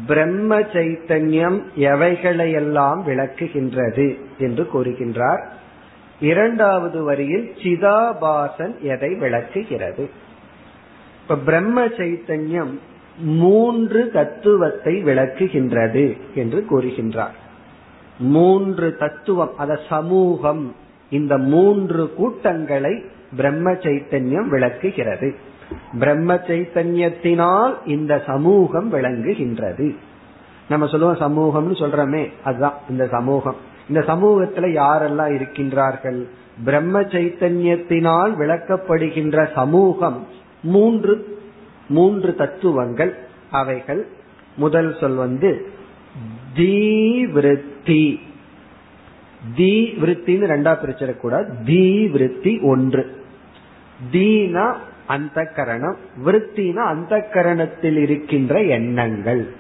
பிரம்ம 0.07 0.59
சைத்தன்யம் 0.75 1.57
எவைகளையெல்லாம் 1.89 3.01
விளக்குகின்றது 3.07 4.07
என்று 4.39 4.65
கூறுகின்றார். 4.73 5.43
இரண்டாவது 6.21 6.99
வரியில் 7.05 7.47
சிதாபாசன் 7.63 8.75
எதை 8.93 9.11
விளக்குகிறது? 9.15 10.05
இப்ப 11.23 11.37
பிரம்ம 11.37 11.87
சைத்தன்யம் 11.99 12.73
மூன்று 13.39 14.01
தத்துவத்தை 14.11 14.95
விளக்குகின்றது 15.05 16.05
என்று 16.35 16.61
கூறுகின்றார். 16.71 17.37
மூன்று 18.19 18.89
தத்துவம் 18.97 19.55
அத 19.57 19.79
சமூகம் 19.89 20.65
இந்த 21.11 21.35
மூன்று 21.53 22.03
கூட்டங்களை 22.15 22.95
பிரம்ம 23.37 23.73
சைத்தன்யம் 23.85 24.49
விளக்குகிறது. 24.49 25.29
பிரம்ம 25.99 26.35
சைத்தன்யத்தினால் 26.35 27.75
இந்த 27.87 28.23
சமூகம் 28.27 28.93
விளங்குகின்றது. 28.93 29.97
நம்ம 30.69 30.87
சொல்லுவோம் 30.87 31.17
சமூகம்னு 31.17 31.75
சொல்றோமே 31.75 32.33
அதுதான் 32.45 32.75
இந்த 32.89 33.07
சமூகம். 33.07 33.57
இந்த 33.89 34.01
சமூகத்துல 34.01 34.69
யாரெல்லாம் 34.69 35.39
இருக்கின்றார்கள்? 35.39 36.25
பிரம்ம 36.65 37.01
சைத்தன்யத்தினால் 37.01 38.33
விளக்கப்படுகின்ற 38.37 39.53
சமூகம் 39.55 40.27
மூன்று 40.63 41.39
மூன்று 41.89 42.35
தத்துவங்கள். 42.35 43.19
அவைகள் 43.51 44.07
முதல் 44.57 44.97
சொல் 45.01 45.15
வந்து 45.15 45.69
தீவிருத்தி. 46.57 48.21
தீ 49.57 49.93
விருத்தின்னு 50.01 50.47
ரெண்டா 50.47 50.77
பிரிச்சிடக்கூடாது. 50.83 51.65
தீ 51.65 52.07
விருத்தி 52.07 52.61
ஒன்று. 52.63 53.25
தீனா 54.13 54.75
அந்த 55.11 55.45
கரணம் 55.45 55.97
விருத்தினா 56.25 56.75
அந்த 56.75 57.29
கரணத்தில் 57.33 57.97
இருக்கின்ற 57.97 58.63
எண்ணங்கள். 58.63 59.55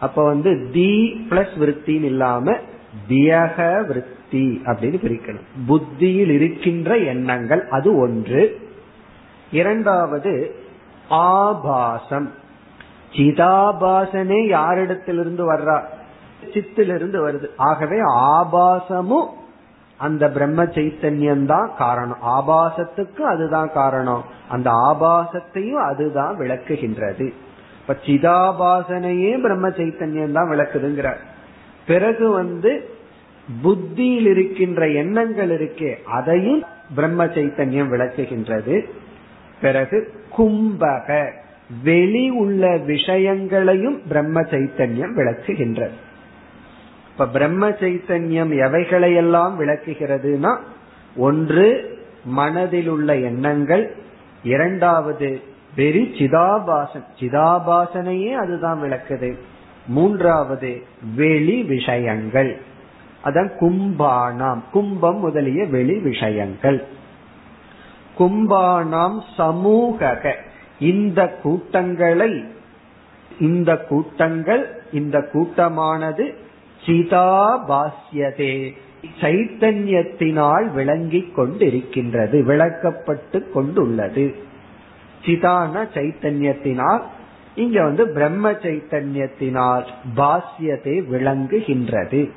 அப்ப 0.00 0.24
வந்து 0.24 0.68
தி 0.72 1.12
பிளஸ் 1.30 1.54
விருத்தின்னு 1.58 2.04
இல்லாம 2.04 2.56
தியக 3.08 3.86
விருத்தி 3.86 4.62
அப்படின்னு 4.64 4.98
பிரிக்கணும். 5.06 5.46
புத்தியில் 5.66 6.30
இருக்கின்ற 6.30 6.96
எண்ணங்கள் 6.96 7.68
அது 7.68 7.96
ஒன்று. 7.96 8.68
இரண்டாவது 9.52 10.54
ஆபாசம். 11.08 12.30
சிதாபாசனே 13.12 14.38
யாரிடத்திலிருந்து 14.46 15.44
வர்றா? 15.52 15.80
சித்திலிருந்து 16.52 17.18
வருது. 17.28 17.46
ஆகவே 17.56 17.98
ஆபாசமும் 18.14 19.26
அந்த 19.98 20.30
பிரம்ம 20.30 20.64
சைத்தன்யம் 20.64 21.44
தான் 21.44 21.70
காரணம். 21.78 22.18
ஆபாசத்துக்கு 22.26 23.20
அதுதான் 23.20 23.70
காரணம். 23.74 24.24
அந்த 24.48 24.70
ஆபாசத்தையும் 24.70 25.82
அதுதான் 25.84 26.38
விளக்குகின்றது. 26.38 27.32
இப்ப 27.80 27.96
சிதாபாசனையே 28.06 29.40
பிரம்ம 29.40 29.68
சைத்தன்யம் 29.68 30.32
தான் 30.32 30.50
விளக்குதுங்கிறார். 30.50 31.16
பிறகு 31.86 32.30
வந்து 32.30 32.90
புத்தியில் 33.62 34.26
இருக்கின்ற 34.26 34.88
எண்ணங்கள் 34.88 35.50
இருக்கே 35.50 36.02
அதையும் 36.04 36.64
பிரம்ம 36.94 37.24
சைத்தன்யம் 37.24 37.90
விளக்குகின்றது. 37.90 38.84
பிறகு 39.60 40.12
கும்பக 40.38 41.30
வெளி 41.84 42.30
உள்ள 42.30 42.76
விஷயங்களையும் 42.76 44.02
பிரம்ம 44.08 44.40
சைத்தன்யம் 44.40 45.14
விளக்குகின்றது. 45.16 46.04
இப்ப 47.16 47.28
பிரம்ம 47.28 47.68
சைத்தன்யம் 47.68 48.50
எவைகளையெல்லாம் 48.60 49.52
விளக்குகிறதுனா 49.58 50.56
ஒன்று 51.16 51.98
மனதில் 52.24 52.88
உள்ள 52.88 53.16
எண்ணங்கள் 53.16 53.96
இரண்டாவது 54.42 55.40
வெறி 55.76 56.14
சிதாபாசன் 56.18 57.04
சிதாபாசனையே 57.18 58.32
அதுதான் 58.32 58.82
விளக்குது. 58.82 59.38
மூன்றாவது 59.86 60.82
வெளி 61.14 61.62
விஷயங்கள். 61.62 62.60
அதான் 63.24 63.50
கும்பானாம் 63.60 64.60
கும்பம் 64.72 65.18
முதலிய 65.18 65.64
வெளி 65.64 65.98
விஷயங்கள். 65.98 66.84
கும்பானாம் 68.18 69.20
சமூக 69.36 70.16
இந்த 70.78 71.28
கூட்டங்களை 71.42 72.44
இந்த 73.40 73.76
கூட்டங்கள் 73.76 74.82
இந்த 74.92 75.28
கூட்டமானது 75.32 76.44
சிதாபாஸ்யதே 76.86 78.72
சைத்தன்யத்தினால் 79.20 80.72
விளங்கிக் 80.72 81.38
கொண்டிருக்கின்றது 81.38 82.36
விளக்கப்பட்டு 82.42 83.52
கொண்டுள்ளது. 83.52 84.34
சிதான 85.24 85.86
சைத்தன்யத்தினால் 85.94 87.02
இங்க 87.54 87.82
வந்து 87.82 88.08
பிரம்ம 88.08 88.52
சைத்தன்யத்தினால் 88.52 89.84
பாஸ்யத்தை 90.16 90.96
விளங்குகின்றது. 91.12 92.30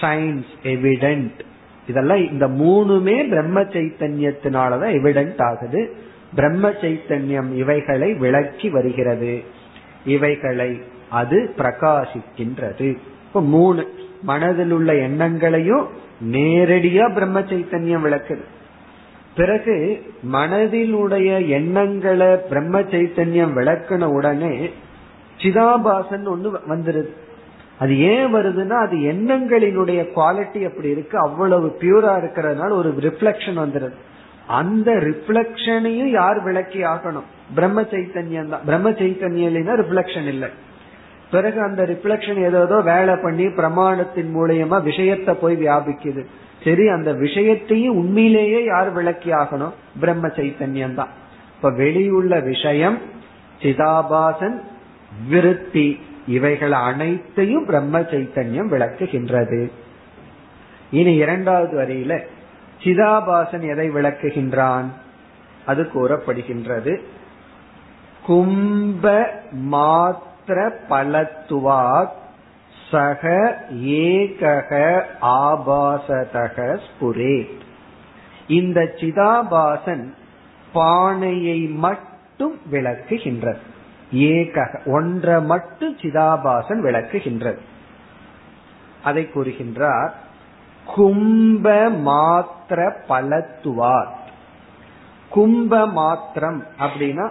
ஷைன்ஸ் 0.00 0.52
எவிடென்ட் 0.62 1.40
இதெல்லாம் 1.88 2.30
இந்த 2.30 2.48
மூணுமே 2.48 3.28
பிரம்ம 3.28 3.60
சைத்தன்யத்தினாலதான் 3.60 4.94
எவிடென்ட் 4.98 5.42
ஆகுது. 5.42 5.96
பிரம்ம 6.34 6.70
சைத்தன்யம் 6.70 7.54
இவைகளை 7.54 8.14
விளக்கி 8.14 8.70
வருகிறது. 8.70 9.42
இவைகளை 10.04 10.82
அது 11.10 11.54
பிரகாசிக்கின்றது. 11.58 12.98
இப்ப 13.34 13.46
மூணு 13.46 13.82
மனதில் 14.22 14.70
உள்ள 14.70 14.90
எண்ணங்களையும் 14.94 15.86
நேரடியா 16.32 17.04
பிரம்ம 17.14 17.40
சைத்தன்யம் 17.40 18.04
விளக்குது. 18.04 18.44
பிறகு 19.34 20.02
மனதிலுடைய 20.32 21.48
எண்ணங்களை 21.48 22.28
பிரம்ம 22.50 22.80
சைத்தன்யம் 22.80 23.54
விளக்குன 23.56 24.08
உடனே 24.18 24.52
சிதாபாசன் 25.42 26.28
ஒண்ணு 26.34 26.52
வந்துருது. 26.72 27.10
அது 27.78 27.98
ஏன் 27.98 28.34
வருதுன்னா 28.34 28.76
அது 28.86 28.96
எண்ணங்களினுடைய 29.12 30.00
குவாலிட்டி 30.18 30.62
அப்படி 30.64 30.88
இருக்கு 30.88 31.18
அவ்வளவு 31.18 31.76
பியூரா 31.80 32.12
இருக்கிறதுனால 32.20 32.70
ஒரு 32.70 32.92
ரிஃப்ளெக்ஷன் 33.06 33.58
வந்துருது. 33.64 33.98
அந்த 34.46 34.92
ரிஃப்ளெக்ஷனையும் 35.08 36.12
யார் 36.20 36.42
விளக்கி 36.42 36.82
ஆகணும்? 36.82 37.26
பிரம்ம 37.54 37.82
சைத்தன்யம் 37.94 38.48
தான் 38.48 38.64
பிரம்ம 38.64 38.90
சைத்தன்யம் 38.90 39.50
இல்லைன்னா 39.50 39.76
ரிஃப்ளெக்ஷன் 39.82 40.30
இல்லை. 40.34 40.50
பிறகு 41.30 41.62
அந்த 41.62 41.82
ரிஃப்ளெக்ஷன் 41.82 42.44
ஏதோ 42.44 42.80
வேலை 42.80 43.16
பண்ணி 43.22 43.46
பிரமாணத்தின் 43.46 44.32
மூலியமா 44.34 44.82
விஷயத்தை 44.82 45.34
போய் 45.34 45.66
வியாபிக்குது. 45.66 46.24
சரி 46.64 46.88
அந்த 46.88 47.12
விஷயத்தையும் 47.12 47.96
உண்மையிலேயே 47.96 48.64
யார் 48.64 48.90
விளக்கி 48.90 49.30
ஆகணும்? 49.30 49.72
பிரம்ம 50.00 50.26
சைத்தன்யம் 50.26 50.94
தான். 50.94 51.08
இப்ப 51.56 51.70
வெளியுள்ள 51.70 52.40
விஷயம் 52.40 52.98
சிதாபாசன் 53.62 54.60
விருத்தி 55.28 56.00
இவைகள் 56.26 56.72
அனைத்தையும் 56.72 57.66
பிரம்ம 57.66 58.00
சைத்தன்யம் 58.00 58.70
விளக்குகின்றது. 58.70 59.70
இனி 60.90 61.14
இரண்டாவது 61.14 61.78
வரியில 61.78 62.18
சிதாபாசன் 62.84 63.68
எதை 63.68 63.90
விளக்குகின்றான்? 63.90 64.84
அது 65.66 65.90
கூறப்படுகின்றது. 65.94 67.00
கும்ப 68.26 69.32
மாத் 69.70 70.32
மாத்திர 70.46 70.70
பலத்துவாத் 70.90 72.16
சக 72.90 73.30
ஏகக 73.72 75.02
ஆபாசதக 75.20 76.80
ஸ்புரே 76.86 77.50
இந்த 78.48 78.80
சிதாபாசன் 78.80 80.04
பானையை 80.72 81.58
மட்டும் 81.58 82.58
விளக்குகின்றது. 82.72 83.56
ஏகக 84.12 84.84
ஒன்றை 84.86 85.40
மட்டும் 85.42 85.96
சிதாபாசன் 85.96 86.82
விளக்குகின்றது. 86.82 87.58
அதை 89.04 89.28
கூறுகின்றார் 89.34 90.10
கும்ப 90.84 91.88
மாத்திர 92.04 92.92
பலத்துவார் 93.08 94.12
கும்ப 95.28 95.86
மாத்திரம் 95.86 96.64
அப்படின்னா 96.78 97.30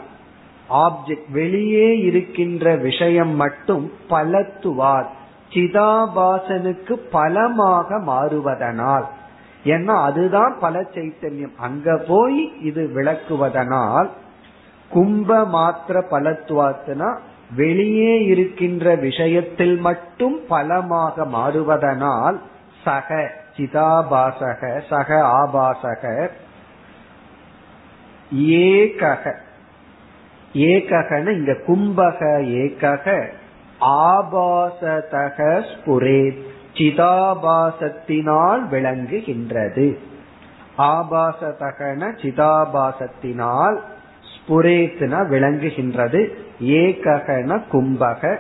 ஆப்ஜெக்ட் 0.70 1.32
வெளியே 1.32 2.00
இருக்கின்ற 2.00 2.76
விஷயம் 2.76 3.36
மட்டும் 3.36 3.92
பலத்துவார். 4.10 5.06
சிதாபாசனுக்கு 5.50 6.94
பலமாக 7.12 8.00
மாறுவதனால். 8.00 9.04
ஏன்னா 9.66 10.04
அதுதான் 10.04 10.58
பல 10.60 10.82
சைத்தன்யம். 10.82 11.56
அங்க 11.58 11.98
போய் 12.08 12.62
இது 12.62 12.92
விளக்குவதனால் 12.96 14.10
கும்ப 14.90 15.44
மாத்திர 15.44 16.04
பலத்துவாத்துனா 16.12 17.18
வெளியே 17.56 18.26
இருக்கின்ற 18.26 18.96
விஷயத்தில் 18.96 19.78
மட்டும் 19.78 20.40
பலமாக 20.48 21.26
மாறுவதனால் 21.26 22.40
சக 22.84 23.32
சிதாபாசக 23.58 24.82
சக 24.90 25.24
ஆபாசக 25.24 26.30
ஏகக. 28.36 29.34
ஏககன 30.54 31.30
இங்க 31.30 31.52
கும்பக 31.68 32.20
ஏகக 32.62 33.28
ஆபாசதக 33.82 35.64
ஸ்புரேத் 35.70 36.42
சிதாபாசத்தினால் 36.74 38.62
விளங்குகின்றது. 38.72 39.98
ஆபாசதகன 40.78 42.02
சிதாபாசத்தினால் 42.22 43.78
ஸ்புரேத்ன 44.32 45.14
விளங்குகின்றது. 45.30 46.22
ஏககன 46.62 47.62
கும்பக 47.72 48.38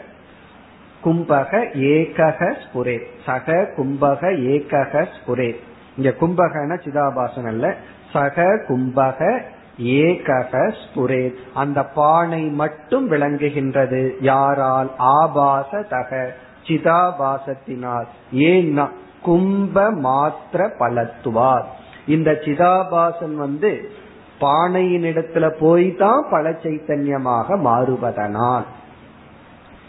கும்பக 1.03 1.51
ஏகக 1.76 2.55
ஸ்புரே 2.64 3.01
சக 3.26 3.70
கும்பக 3.78 4.22
ஏகக 4.53 5.07
ஸ்புரே. 5.16 5.55
இங்க 5.97 6.09
கும்பகன 6.22 6.78
சிதாபாசன் 6.84 7.47
அல்ல 7.47 7.76
சக 8.14 8.66
கும்பக 8.68 9.41
ஏகக 9.78 10.74
ஸ்புரேத் 10.84 11.36
அந்த 11.53 11.84
பானை 11.84 12.41
மட்டும் 12.41 13.11
விளங்குகின்றது. 13.11 14.11
யாரால் 14.21 14.91
ஆபாச 14.97 15.82
தக 15.82 16.36
சிதாபாசத்தினால். 16.63 18.05
ஏன்னா 18.34 18.89
கும்ப 19.21 19.91
மாத்திர 19.91 20.69
பலத்துவார். 20.80 21.63
இந்த 22.07 22.32
சிதாபாசன் 22.32 23.34
வந்து 23.34 23.91
பானையின் 24.39 25.03
இடத்துல 25.03 25.49
போய் 25.59 25.95
தான் 25.95 26.26
பல 26.30 26.49
சைத்தன்யமாக 26.49 27.57
மாறுவதனால். 27.59 28.63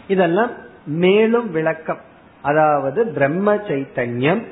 இதெல்லாம் 0.07 0.49
மேலும் 0.85 1.51
விளக்கம். 1.51 1.99
அதாவது 2.41 3.07
பிரம்ம 3.07 3.55
சைத்தன்யம் 3.55 4.43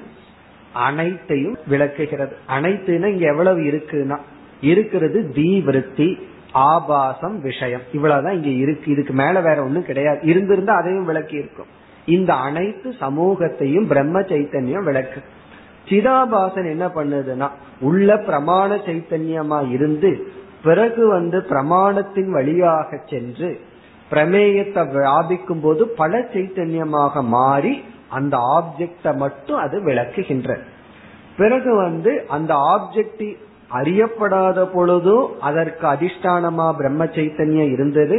அனைத்தையும் 0.74 1.58
விளக்குகிறது. 1.68 2.36
அனைத்துன்னு 2.48 3.06
இங்க 3.06 3.26
எவ்வளவு 3.26 3.60
இருக்குன்னா 3.60 4.18
இருக்கிறது 4.64 5.20
தீவிருத்தி 5.36 6.08
ஆபாசம் 6.52 7.38
விஷயம். 7.42 7.82
இவ்வளவுதான் 7.94 8.34
இங்க 8.34 8.52
இருக்கு. 8.64 8.92
இதுக்கு 8.92 9.14
மேல 9.14 9.42
வேற 9.42 9.64
ஒண்ணும் 9.64 9.86
கிடையாது. 9.86 10.20
இருந்திருந்தா 10.22 10.74
அதையும் 10.76 11.06
விளக்கி 11.06 11.36
இருக்கும். 11.36 11.72
இந்த 12.06 12.34
அனைத்து 12.34 12.94
சமூகத்தையும் 13.00 13.88
பிரம்ம 13.88 14.22
சைத்தன்யம் 14.22 14.84
விளக்கு. 14.84 15.22
சிதாபாசன் 15.90 16.70
என்ன 16.70 16.86
பண்ணுதுன்னா 16.88 17.48
உள்ள 17.80 18.16
பிரமாண 18.16 18.70
சைத்தன்யமா 18.86 19.72
இருந்து 19.72 20.12
பிறகு 20.64 21.08
வந்து 21.08 21.40
பிரமாணத்தின் 21.50 22.30
வழியாக 22.32 22.90
சென்று 23.06 23.50
பிரமேயத்தை 24.12 24.84
வியாபிக்கும் 24.92 25.62
போது 25.62 25.88
பல 25.88 26.20
சைத்தன்யமாக 26.34 27.24
மாறி 27.24 27.84
அந்த 28.10 28.38
ஆப்ஜெக்ட 28.56 29.16
மட்டும் 29.16 29.58
அது 29.58 29.78
விளக்குகின்ற. 29.86 30.58
பிறகு 31.38 31.76
வந்து 31.76 32.12
அந்த 32.28 32.52
ஆப்ஜெக்ட் 32.72 33.26
அறியப்படாத 33.74 34.66
பொழுதும் 34.74 35.42
அதற்கு 35.42 35.88
அதிஷ்டானமா 35.88 36.68
பிரம்ம 36.78 37.06
சைத்தன்யம் 37.06 37.72
இருந்தது. 37.72 38.18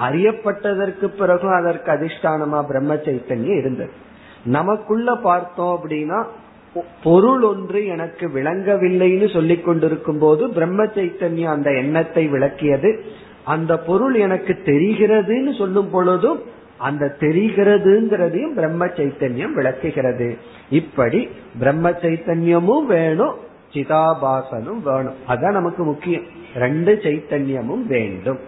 அறியப்பட்டதற்கு 0.00 1.06
பிறகும் 1.06 1.52
அதற்கு 1.52 1.90
அதிஷ்டானமா 1.92 2.60
பிரம்ம 2.66 2.94
சைத்தன்யம் 2.94 3.58
இருந்தது. 3.58 3.90
நமக்குள்ள 4.44 5.14
பார்த்தோம் 5.14 5.72
அப்படின்னா 5.76 6.20
பொருள் 7.02 7.42
ஒன்று 7.42 7.86
எனக்கு 7.86 8.26
விளங்கவில்லைன்னு 8.28 9.32
சொல்லிக் 9.32 9.64
கொண்டிருக்கும் 9.64 10.18
போது 10.18 10.50
பிரம்ம 10.50 10.84
சைத்தன்யம் 10.84 11.54
அந்த 11.56 11.70
எண்ணத்தை 11.72 12.28
விளக்கியது. 12.28 12.90
அந்த 13.44 13.78
பொருள் 13.78 14.14
எனக்கு 14.14 14.52
தெரிகிறதுன்னு 14.64 15.58
சொல்லும் 15.58 15.90
பொழுதும் 15.90 16.40
அந்த 16.78 17.16
தெரிகிறதுங்கிறதையும் 17.20 18.54
பிரம்ம 18.54 18.86
சைத்தன்யம் 18.86 19.52
விளக்குகிறது. 19.52 20.36
இப்படி 20.70 21.28
பிரம்ம 21.58 21.90
சைத்தன்யமும் 21.90 22.86
வேணும் 22.86 23.36
சிதாபாசனும் 23.72 24.80
வேணும். 24.82 25.14
அதான் 25.28 25.52
நமக்கு 25.52 25.84
முக்கியம். 25.84 26.22
ரெண்டு 26.54 27.00
சைத்தன்யமும் 27.02 27.86
வேண்டும். 27.86 28.38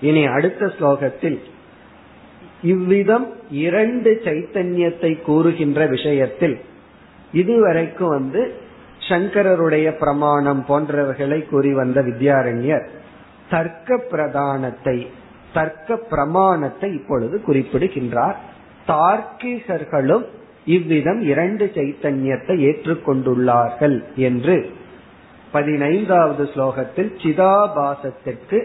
இனி 0.00 0.26
அடுத்த 0.26 0.66
ஸ்லோகத்தில் 0.66 1.38
இவ்விதம் 2.62 3.26
இரண்டு 3.50 4.20
சைத்தன்யத்தை 4.24 5.22
கூறுகின்ற 5.22 5.86
விஷயத்தில் 5.86 6.60
இதுவரைக்கும் 7.32 8.08
வந்து 8.08 8.52
சங்கரருடைய 9.08 9.90
பிரமாணம் 9.90 10.64
போன்றவர்களை 10.68 11.48
கூறி 11.48 11.74
வந்த 11.74 12.02
வித்யாரண்யர் 12.02 12.86
தர்க்க 13.50 14.00
பிரதானத்தை 14.10 15.06
தர்க்க 15.54 15.96
பிரமாணத்தை 15.96 16.92
இப்பொழுது 16.92 17.42
குறிப்பிடுகின்றார். 17.42 18.38
தார்க்கிகர்களும் 18.86 20.26
இவ்விதம் 20.67 21.21
இரண்டு 21.23 21.65
சைத்தன்யத்தை 21.75 22.55
ஏற்றுக்கொண்டுள்ளார்கள் 22.69 23.97
என்று 24.21 24.55
பதினைந்தாவது 25.51 26.43
ஸ்லோகத்தில் 26.53 27.11
சிதாபாசத்திற்கு 27.21 28.59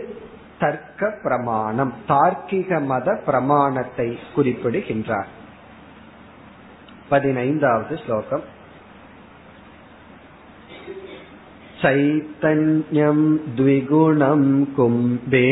தர்க்க 0.59 1.11
பிரமாணம் 1.23 1.93
தார்க்கிக 2.09 2.81
மத 2.85 3.09
பிரமாணத்தை 3.27 4.09
குறிப்பிடுகின்றார் 4.35 5.33
பதினைந்தாவது 7.09 7.97
ஸ்லோகம் 7.97 8.47
चैतन्यं 11.83 13.19
द्विगुणं 13.57 14.45
कुम्भे 14.77 15.47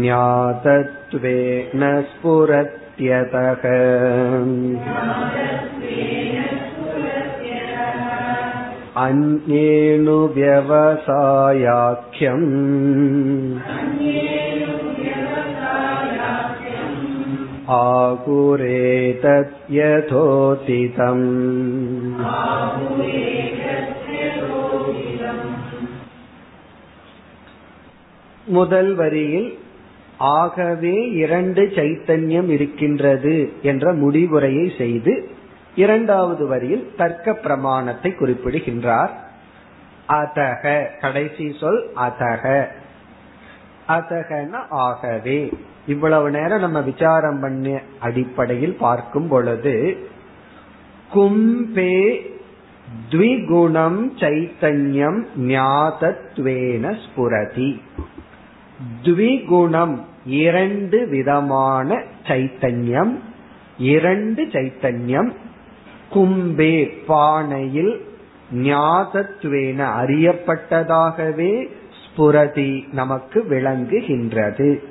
ज्ञातत्वेन 0.00 1.82
स्फुरत्यतः 2.10 3.64
अन्येनु 9.04 10.18
व्यवसायाख्यम् 10.36 12.46
आकुरेतत् 17.80 19.56
यथोतितम् 19.78 21.26
முதல் 28.46 28.94
வரியில் 28.94 29.58
ஆகவே 30.17 31.11
இரண்டு 31.11 31.63
சைத்தன்யம் 31.63 32.49
இருக்கின்றது 32.49 33.53
என்ற 33.61 33.93
முடிவுரையை 33.93 34.77
செய்து 34.77 35.29
இரண்டாவது 35.75 36.47
வரியில் 36.47 36.93
தர்க்க 36.97 37.33
பிரமாணத்தை 37.33 38.15
குறிப்பிடுகின்றார். 38.15 39.29
அதக 40.07 40.85
கடைசி 40.99 41.55
சொல் 41.59 41.89
அதக. 41.95 42.65
அதகன 43.87 44.55
ஆகவே. 44.69 45.53
இவ்வளவு 45.87 46.31
நேரம் 46.31 46.59
நம்ம 46.59 46.81
விசாரம் 46.81 47.39
பண்ண 47.39 47.81
அடிப்படையில் 47.99 48.77
பார்க்கும் 48.79 49.27
பொழுது 49.27 49.97
கும்பே 51.13 52.21
த்விகுணம் 53.11 54.09
சைத்தன்யம் 54.15 55.25
ஞாதத்வேன 55.39 56.97
ஸ்புரதி. 57.05 57.81
துவிகுணம் 59.03 59.99
இரண்டு 60.25 61.07
விதமான 61.07 62.03
சைத்தன்யம். 62.23 63.19
இரண்டு 63.77 64.45
சைத்தன்யம். 64.45 65.31
கும்பே 66.13 66.89
பானையில் 67.07 67.99
ஞாதத்வேன 68.53 69.89
அறியப்பட்டதாகவே 70.01 71.69
ஸ்புரதி 72.01 72.93
நமக்கு 72.93 73.45
விளங்குகின்றது. 73.49 74.83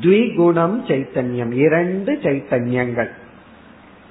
துவிகுணம் 0.00 0.82
சைத்தன்யம். 0.88 1.52
இரண்டு 1.52 2.18
சைத்தன்யங்கள். 2.22 3.08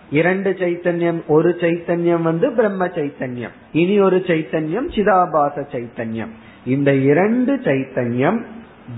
இரண்டு 0.09 0.51
சைத்தன்யம். 0.51 1.25
ஒரு 1.27 1.57
சைத்தன்யம் 1.59 2.21
வந்து 2.21 2.51
பிரம்ம 2.51 2.87
சைத்தன்யம். 2.87 3.53
இனி 3.71 3.99
ஒரு 3.99 4.17
சைத்தன்யம் 4.17 4.91
சிதாபாச 4.95 5.65
சைத்தன்யம். 5.71 6.29
இந்த 6.65 6.93
இரண்டு 6.93 7.55
சைத்தன்யம் 7.55 8.43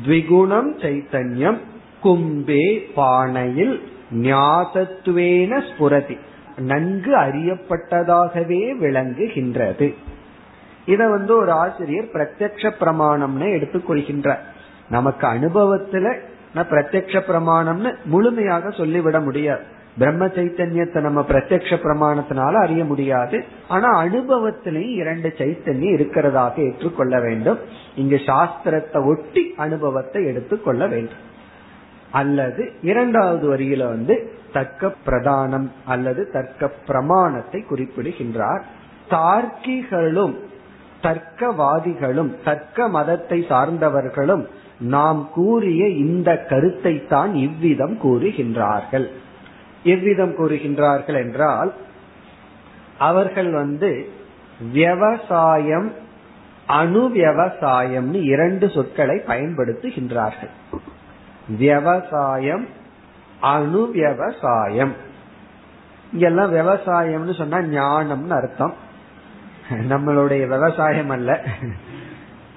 த்விகுணம் 0.06 0.70
சைத்தன்யம் 0.82 1.58
கும்பே 2.04 2.80
பானையில் 2.96 3.82
ஞாசத்துவேன 4.14 5.64
ஸ்புரதி. 5.70 6.18
நன்கு 6.58 7.18
அறியப்பட்டதாகவே 7.18 8.74
விளங்குகின்றது. 8.82 9.94
இத 10.86 11.08
வந்து 11.08 11.36
ஒரு 11.36 11.52
ஆசிரியர் 11.52 12.12
பிரத்யக்ஷ 12.14 12.72
பிரமாணம்னு 12.80 13.48
எடுத்துக்கொள்கின்றார் 13.58 14.40
நமக்கு 14.90 15.28
அனுபவத்துல 15.28 16.18
பிரத்யக்ஷ 16.56 17.22
பிரமாணம்னு 17.28 17.96
முழுமையாக 18.06 18.70
சொல்லிவிட 18.70 19.20
முடியாது. 19.20 19.64
பிரம்ம 19.98 20.26
சைத்தன்யத்தை 20.26 21.00
நம்ம 21.02 21.22
பிரத்யக்ஷ 21.22 21.74
பிரமாணத்தினால 21.84 22.54
அறிய 22.54 22.86
முடியாது. 22.86 23.38
ஆனா 23.68 23.90
அனுபவத்திலையும் 24.04 24.98
இரண்டு 25.02 25.34
சைத்தன்யம் 25.38 25.96
இருக்கிறதாக 25.98 26.56
ஏற்றுக்கொள்ள 26.66 27.20
வேண்டும். 27.20 27.60
இங்கு 27.96 28.16
சாஸ்திரத்தை 28.16 29.02
ஒட்டி 29.06 29.54
அனுபவத்தை 29.58 30.24
எடுத்துக்கொள்ள 30.26 30.88
வேண்டும். 30.88 31.24
அல்லது 32.12 32.64
இரண்டாவது 32.82 33.46
வரியில 33.54 33.86
வந்து 33.88 34.16
தர்க்க 34.54 34.92
பிரதானம் 35.06 35.68
அல்லது 35.86 36.22
தர்க்க 36.32 36.68
பிரமாணத்தை 36.88 37.62
குறிப்பிடுகின்றார். 37.62 38.64
தார்க்கிகளும் 39.10 40.36
தர்க்கவாதிகளும் 41.02 42.30
தர்க்க 42.44 42.88
மதத்தை 42.88 43.46
சார்ந்தவர்களும் 43.50 44.44
நாம் 44.80 45.20
கூறிய 45.34 45.88
இந்த 45.88 46.30
கருத்தை 46.50 46.94
தான் 47.08 47.34
இவ்விதம் 47.36 47.98
கூறுகின்றார்கள். 48.04 49.08
எவ்விதம் 49.86 50.36
கூறுகின்றார்கள் 50.38 51.18
என்றால் 51.24 51.74
அவர்கள் 52.98 53.52
வந்து 53.52 54.10
விவசாயம் 54.72 55.92
அணுவியவசாயம்னு 56.68 58.22
இரண்டு 58.24 58.70
சொற்களை 58.70 59.22
பயன்படுத்துகின்றார்கள். 59.28 60.54
விவசாயம் 61.48 62.68
அணுவியவசாயம் 63.42 64.94
இங்கெல்லாம் 66.14 66.54
விவசாயம்னு 66.54 67.34
சொன்னா 67.38 67.58
ஞானம்னு 67.58 68.36
அர்த்தம். 68.36 68.74
நம்மளுடைய 69.90 70.48
விவசாயம் 70.48 71.10
அல்ல. 71.10 71.44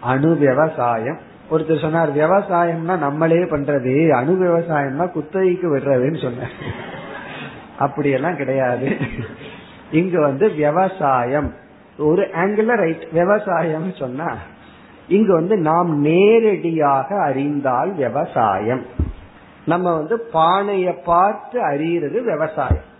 அணு 0.01 0.37
விவசாயம். 0.37 1.18
ஒருத்தர் 1.51 1.81
சொன்னார் 1.81 2.16
விவசாயம்னா 2.16 2.99
நம்மளே 2.99 3.43
பண்றது 3.53 4.11
அணு 4.11 4.35
விவசாயம்னா 4.43 5.11
குத்தகைக்கு 5.11 5.76
விடுறதுன்னு 5.76 6.22
சொன்னார். 6.22 6.97
அப்படியெல்லாம் 7.79 8.37
கிடையாது. 8.37 8.97
இங்கு 9.91 10.20
வந்து 10.20 10.55
விவசாயம். 10.55 11.55
ஒரு 11.99 12.22
ஆங்கிள் 12.22 12.76
ரைட் 12.76 13.11
விவசாயம் 13.12 13.93
சொன்னா 13.93 14.37
இங்கு 15.09 15.33
வந்து 15.33 15.57
நாம் 15.57 16.01
நேரடியாக 16.01 17.22
அறிந்தால் 17.22 17.95
விவசாயம். 17.95 18.85
நம்ம 19.66 19.95
வந்து 19.95 20.29
பானைய 20.33 20.97
பார்த்து 21.05 21.68
அறியறது 21.70 22.24
விவசாயம். 22.24 22.97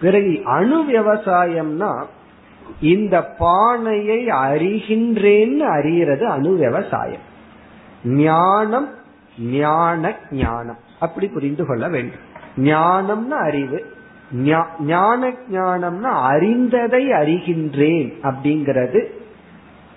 பிறகு 0.00 0.42
அணு 0.44 0.84
விவசாயம்னா 0.90 2.04
இந்த 2.80 3.22
பானையை 3.22 4.26
அறிகின்றேன்னு 4.26 5.66
அறியறது 5.68 6.24
அணு 6.24 6.56
விவசாயம். 6.56 7.20
ஞானம் 8.04 8.88
ஞான 9.38 10.16
ஞானம். 10.30 10.78
அப்படி 11.00 11.26
புரிந்து 11.28 11.66
கொள்ள 11.66 11.88
வேண்டும். 11.88 12.32
ஞானம்னா 12.56 13.38
அறிவு. 13.48 13.92
ஞான 14.80 15.28
ஞானம்னா 15.50 16.12
அறிந்ததை 16.32 17.04
அறிகின்றேன் 17.10 18.12
அப்படிங்கிறது 18.22 19.00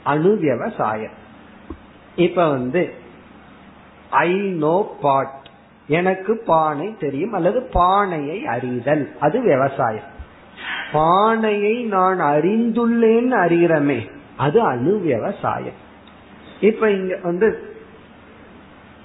அணுவியவசாயம். 0.06 1.16
இப்ப 2.16 2.50
வந்து 2.50 2.94
ஐ 4.10 4.34
நோ 4.34 4.98
பாட் 5.02 5.50
எனக்கு 5.88 6.42
பானை 6.46 6.96
தெரியும் 7.00 7.34
அல்லது 7.34 7.62
பானையை 7.74 8.46
அறிதல். 8.46 9.12
அது 9.20 9.42
விவசாயம். 9.42 10.16
பானையை 10.92 11.84
நான் 11.84 12.20
அறிந்துள்ளேன்னு 12.20 13.36
அறிகிறமே 13.46 14.00
அது 14.38 14.62
அணு 14.62 15.00
விவசாயம் 15.00 15.86
இப்ப 16.62 16.90
இங்க 16.92 17.20
வந்து 17.24 17.48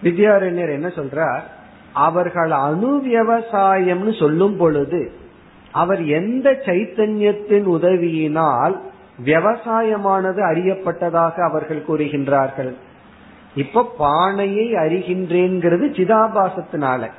வித்யாரண்யர் 0.03 0.73
என்ன 0.73 0.89
சொல்றார்? 0.89 1.43
அவர்கள் 1.93 2.51
அணு 2.51 3.03
விவசாயம்னு 3.07 4.19
சொல்லும் 4.19 4.57
பொழுது 4.57 5.13
அவர் 5.73 6.05
எந்த 6.05 6.51
சைத்தன்யத்தின் 6.51 7.65
உதவியினால் 7.65 8.77
விவசாயமானது 9.25 10.55
அறியப்பட்டதாக 10.55 11.33
அவர்கள் 11.33 11.83
கூறுகின்றார்கள். 11.89 12.75
இப்ப 13.55 13.95
பானையை 13.99 14.73
அறிகின்றேங்கிறது 14.73 15.87
சிதாபாசத்தினால. 15.99 17.11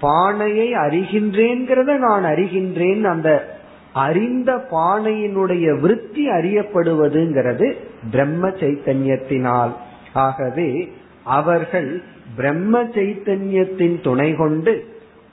பானையை 0.00 0.72
அறிகின்றேங்கிறத 0.72 1.96
நான் 1.96 2.24
அறிகின்றேன். 2.24 3.02
அந்த 3.02 3.58
அறிந்த 3.92 4.66
பானையினுடைய 4.70 5.80
விருத்தி 5.80 6.28
அறியப்படுவதுங்கிறது 6.28 7.72
பிரம்ம 8.10 8.48
சைத்தன்யத்தினால். 8.48 9.72
ஆகவே 10.12 10.92
அவர்கள் 11.24 12.02
பிரம்ம 12.36 12.82
சைத்தன்யத்தின் 12.96 13.96
துணை 14.00 14.28
கொண்டு 14.34 14.74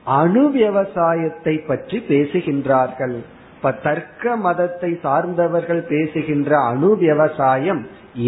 அணு 0.05 0.43
விவசாயத்தை 0.51 1.55
பற்றி 1.67 1.97
பேசுகின்றார்கள். 2.07 3.17
இப்ப 3.55 3.71
தர்க்க 3.83 4.35
மதத்தை 4.35 4.91
சார்ந்தவர்கள் 5.01 5.81
பேசுகின்ற 5.89 6.51
அணு 6.61 6.89
விவசாயம் 6.97 7.81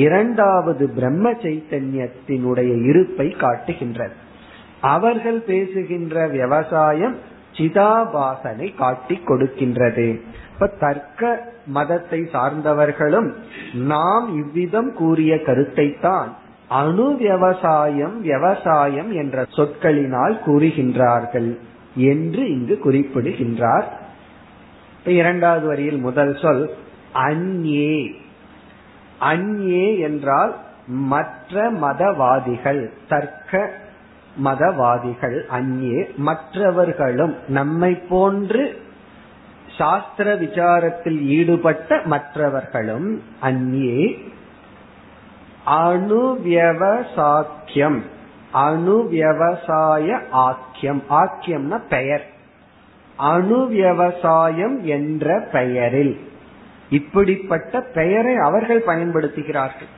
இரண்டாவது 0.03 0.85
பிரம்ம 0.89 1.31
சைத்தன்யத்தினுடைய 1.43 2.71
இருப்பை 2.89 3.27
காட்டுகின்றது. 3.43 4.15
அவர்கள் 4.81 5.39
பேசுகின்ற 5.43 6.27
விவசாயம் 6.27 7.15
சிதாபாசனை 7.57 8.67
காட்டி 8.75 9.15
கொடுக்கின்றது. 9.25 10.07
இப்ப 10.53 10.67
தர்க்க 10.79 11.33
மதத்தை 11.67 12.19
சார்ந்தவர்களும் 12.31 13.29
நாம் 13.91 14.27
இவ்விதம் 14.41 14.91
கூறிய 14.93 15.33
கருத்தை 15.41 15.87
தான் 16.01 16.31
அணு 16.67 17.15
விவசாயம் 17.15 18.21
விவசாயம் 18.21 19.11
என்ற 19.11 19.45
சொற்களினால் 19.49 20.39
கூறுகின்றார்கள் 20.45 21.57
என்று 21.95 22.49
இங்கு 22.49 22.79
குறிப்பிடுகின்றார். 22.79 24.01
இரண்டாவது 25.05 25.67
வரியில் 25.67 25.97
முதல் 25.97 26.37
சொல் 26.41 26.73
அந்யே. 27.13 28.15
அந்யே 29.19 29.99
என்றால் 29.99 30.55
மற்ற 30.87 31.71
மதவாதிகள் 31.71 32.89
தர்க்க 33.07 33.71
மதவாதிகள் 34.43 35.41
அந்யே. 35.47 36.15
மற்றவர்களும் 36.15 37.35
நம்மை 37.47 37.95
போன்று 37.95 38.81
சாஸ்திர 39.77 40.35
விசாரத்தில் 40.35 41.21
ஈடுபட்ட 41.21 42.01
மற்றவர்களும் 42.05 43.23
அந்யே. 43.41 44.31
அணுவியவசாக்கியம். 45.67 48.01
அணுவியவசாய 48.53 50.19
ஆக்கியம். 50.31 51.03
ஆக்கியம்னா 51.09 51.81
பெயர். 51.89 52.25
அணுவியவசாயம் 53.19 54.81
என்ற 54.81 55.47
பெயரில். 55.51 56.31
இப்படிப்பட்ட 56.89 57.81
பெயரை 57.81 58.35
அவர்கள் 58.35 58.83
பயன்படுத்துகிறார்கள். 58.83 59.91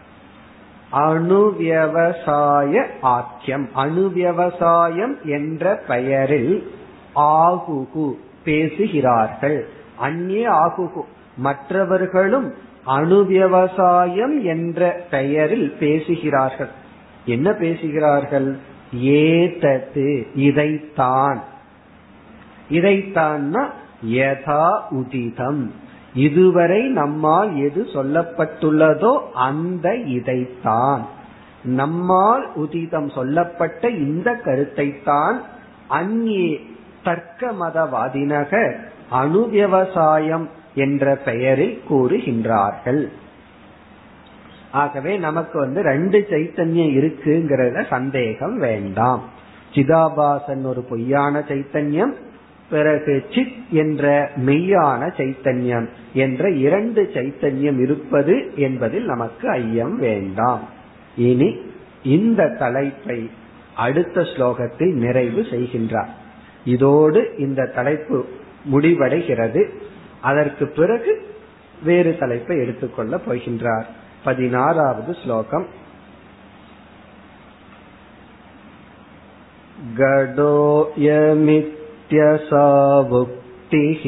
அணுவியவசாய 0.92 2.86
ஆக்கியம். 3.02 3.70
அணுவியவசாயம் 3.76 5.24
என்ற 5.24 5.82
பெயரில் 5.88 6.72
ஆகுகு 7.16 8.14
பேசுகிறார்கள். 8.44 9.70
அந்நே 10.02 10.48
ஆகுகு. 10.48 11.02
மற்றவர்களும் 11.38 12.54
அணுவியவசாயம் 12.88 14.42
என்ற 14.42 15.02
பெயரில் 15.12 15.72
பேசுகிறார்கள். 15.72 16.70
என்ன 17.26 17.54
பேசுகிறார்கள்? 17.54 18.58
ஏதத்து 19.04 20.24
இதைத்தான். 20.36 21.44
இதைத்தான்னா 22.70 23.70
யதா 24.06 24.80
உதிதம். 24.90 25.72
இதுவரை 26.14 26.88
நம்மால் 26.88 27.58
எது 27.58 27.84
சொல்லப்பட்டுள்ளதோ 27.84 29.20
அந்த 29.34 29.96
இதைத்தான். 29.96 31.08
நம்மால் 31.64 32.48
உதிதம் 32.56 33.10
சொல்லப்பட்ட 33.10 33.90
இந்த 33.90 34.40
கருத்தைத்தான் 34.46 35.42
அந்நே 35.90 36.62
தர்க்க 37.04 37.52
மதவாதினக 37.52 38.76
அணுவியவசாயம் 39.12 40.48
என்ற 40.76 41.16
பெயரில் 41.16 41.82
கூறுகின்றார்கள். 41.90 43.08
ஆகவே 44.72 45.18
நமக்கு 45.18 45.60
வந்து 45.60 45.82
ரெண்டு 45.82 46.28
சைத்தன்யம் 46.30 46.94
இருக்குங்கிறத 46.94 47.88
சந்தேகம் 47.90 48.58
வேண்டாம். 48.58 49.30
சிதாபாசன் 49.74 50.64
ஒரு 50.64 50.82
பொய்யான 50.82 51.40
சைத்தன்யம் 51.40 52.14
பிறகு 52.70 53.24
சித் 53.32 53.54
என்ற 53.70 54.32
மெய்யான 54.46 55.12
சைத்தன்யம் 55.18 55.88
என்ற 56.14 56.50
இரண்டு 56.50 57.12
சைத்தன்யம் 57.14 57.80
இருப்பது 57.80 58.52
என்பதில் 58.56 59.06
நமக்கு 59.06 59.50
ஐயம் 59.50 59.98
வேண்டாம். 59.98 60.70
இனி 61.18 61.62
இந்த 62.04 62.56
தலைப்பை 62.60 63.30
அடுத்த 63.76 64.22
ஸ்லோகத்தில் 64.22 64.94
நிறைவு 64.94 65.42
செய்கின்றார். 65.42 66.10
இதோடு 66.66 67.36
இந்த 67.38 67.66
தலைப்பு 67.66 68.26
முடிவடைகிறது. 68.72 69.70
அதற்கு 70.25 70.65
பிறகு 70.69 71.13
வேறு 71.83 72.19
தலைப்பை 72.19 72.57
எடுத்துக்கொள்ள 72.59 73.17
போகின்றார் 73.17 73.87
பதினாறாவது 74.25 75.13
ஸ்லோகம் 75.15 75.67
नित्यसावुक्तिः 82.61 84.03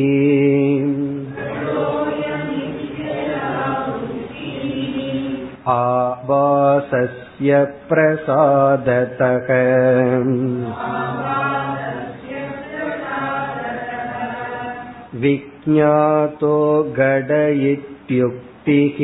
आवासस्य 5.72 7.50
प्रसादतः 7.88 9.48
विज्ञातो 15.16 16.56
गड 16.92 17.30
इत्युक्तिः 17.72 18.98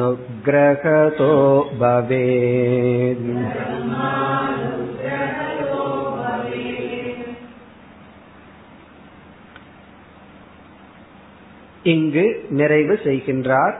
ब्रह्मानुग्रहतो 0.00 1.32
भवेत् 1.78 3.26
இங்கு 11.84 12.24
நிறைவு 12.50 12.94
செய்கின்றார் 13.04 13.76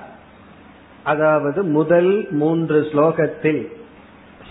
அதாவது 1.02 1.60
முதல் 1.70 2.12
மூன்று 2.32 2.78
ஸ்லோகத்தில் 2.92 3.62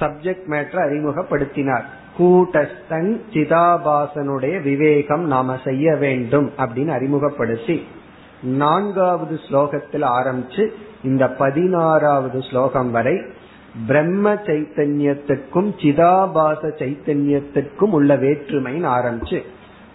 சப்ஜெக்ட் 0.01 0.47
மேட்டர் 0.47 0.85
அறிமுகப்படுத்தினார். 0.87 1.85
கூட்டஸ்தன் 2.19 3.13
சிதாபாசனுடைய 3.31 4.63
விவேகம் 4.63 5.25
நாம 5.27 5.57
செய்ய 5.65 5.97
வேண்டும் 5.97 6.53
அப்படின்னு 6.59 6.89
அறிமுகப்படுத்தி 6.89 7.87
நான்காவது 8.43 9.41
ஸ்லோகத்தில் 9.49 10.07
ஆரம்பிச்சு 10.19 10.65
இந்த 11.05 11.29
பதினாறாவது 11.31 12.43
ஸ்லோகம் 12.43 12.91
வரை 12.91 13.17
பிரம்ம 13.87 14.35
சைத்தன்யத்துக்கும் 14.35 15.71
சிதாபாச 15.83 16.69
சைத்தன்யத்துக்கும் 16.81 17.95
உள்ள 17.99 18.17
வேற்றுமைன்னு 18.17 18.89
ஆரம்பிச்சு 18.99 19.41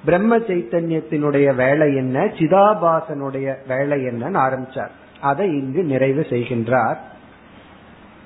பிரம்ம 0.05 0.37
சைத்தன்யத்தினுடைய 0.37 1.55
வேலை 1.55 1.95
என்ன 1.95 2.25
சிதாபாசனுடைய 2.25 3.55
வேலை 3.67 3.97
என்னன்னு 4.01 4.39
ஆரம்பிச்சார். 4.47 4.91
அதை 5.21 5.47
இங்கு 5.47 5.83
நிறைவு 5.83 6.25
செய்கின்றார். 6.29 6.99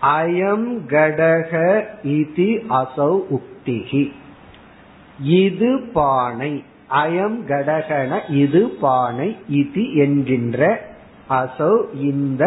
அயம் 0.04 0.70
கடக 0.88 1.52
இதி 2.04 2.50
அசௌ 2.70 3.12
உக்திகி 3.38 4.12
இது 5.20 5.80
பானை. 5.94 6.64
அயம் 6.90 7.38
கடகன 7.48 8.20
இது 8.30 8.70
பானை 8.70 9.36
இது 9.48 9.84
என்கின்ற 9.96 10.82
அசௌ 11.30 11.76
இந்த 11.94 12.44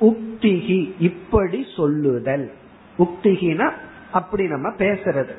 உக்திகி 0.00 0.92
இப்படி 0.98 1.66
சொல்லுதல். 1.76 2.50
உக்திகினா 2.98 3.70
அப்படி 4.12 4.46
நம்ம 4.46 4.68
பேசுறது. 4.68 5.34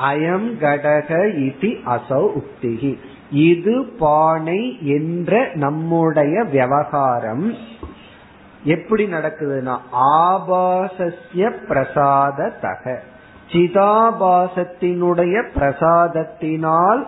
அயம் 0.00 0.48
கடக 0.60 1.10
இதி 1.46 1.72
அசௌ 1.86 2.24
உக்திகி 2.40 2.98
இது 3.32 3.84
பானை 3.98 4.78
என்ற 4.82 5.50
நம்முடைய 5.54 6.42
விவகாரம் 6.42 7.54
எப்படி 8.64 9.04
நடக்குதுன்னா 9.04 9.78
ஆபாசஸ்ய 9.92 11.66
பிரசாத 11.68 12.52
தக 12.60 13.02
சிதாபாசத்தினுடைய 13.52 15.42
பிரசாதத்தினால் 15.54 17.06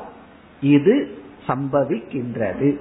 இது 0.61 1.19
சம்பவிக்கின்றது. 1.47 2.77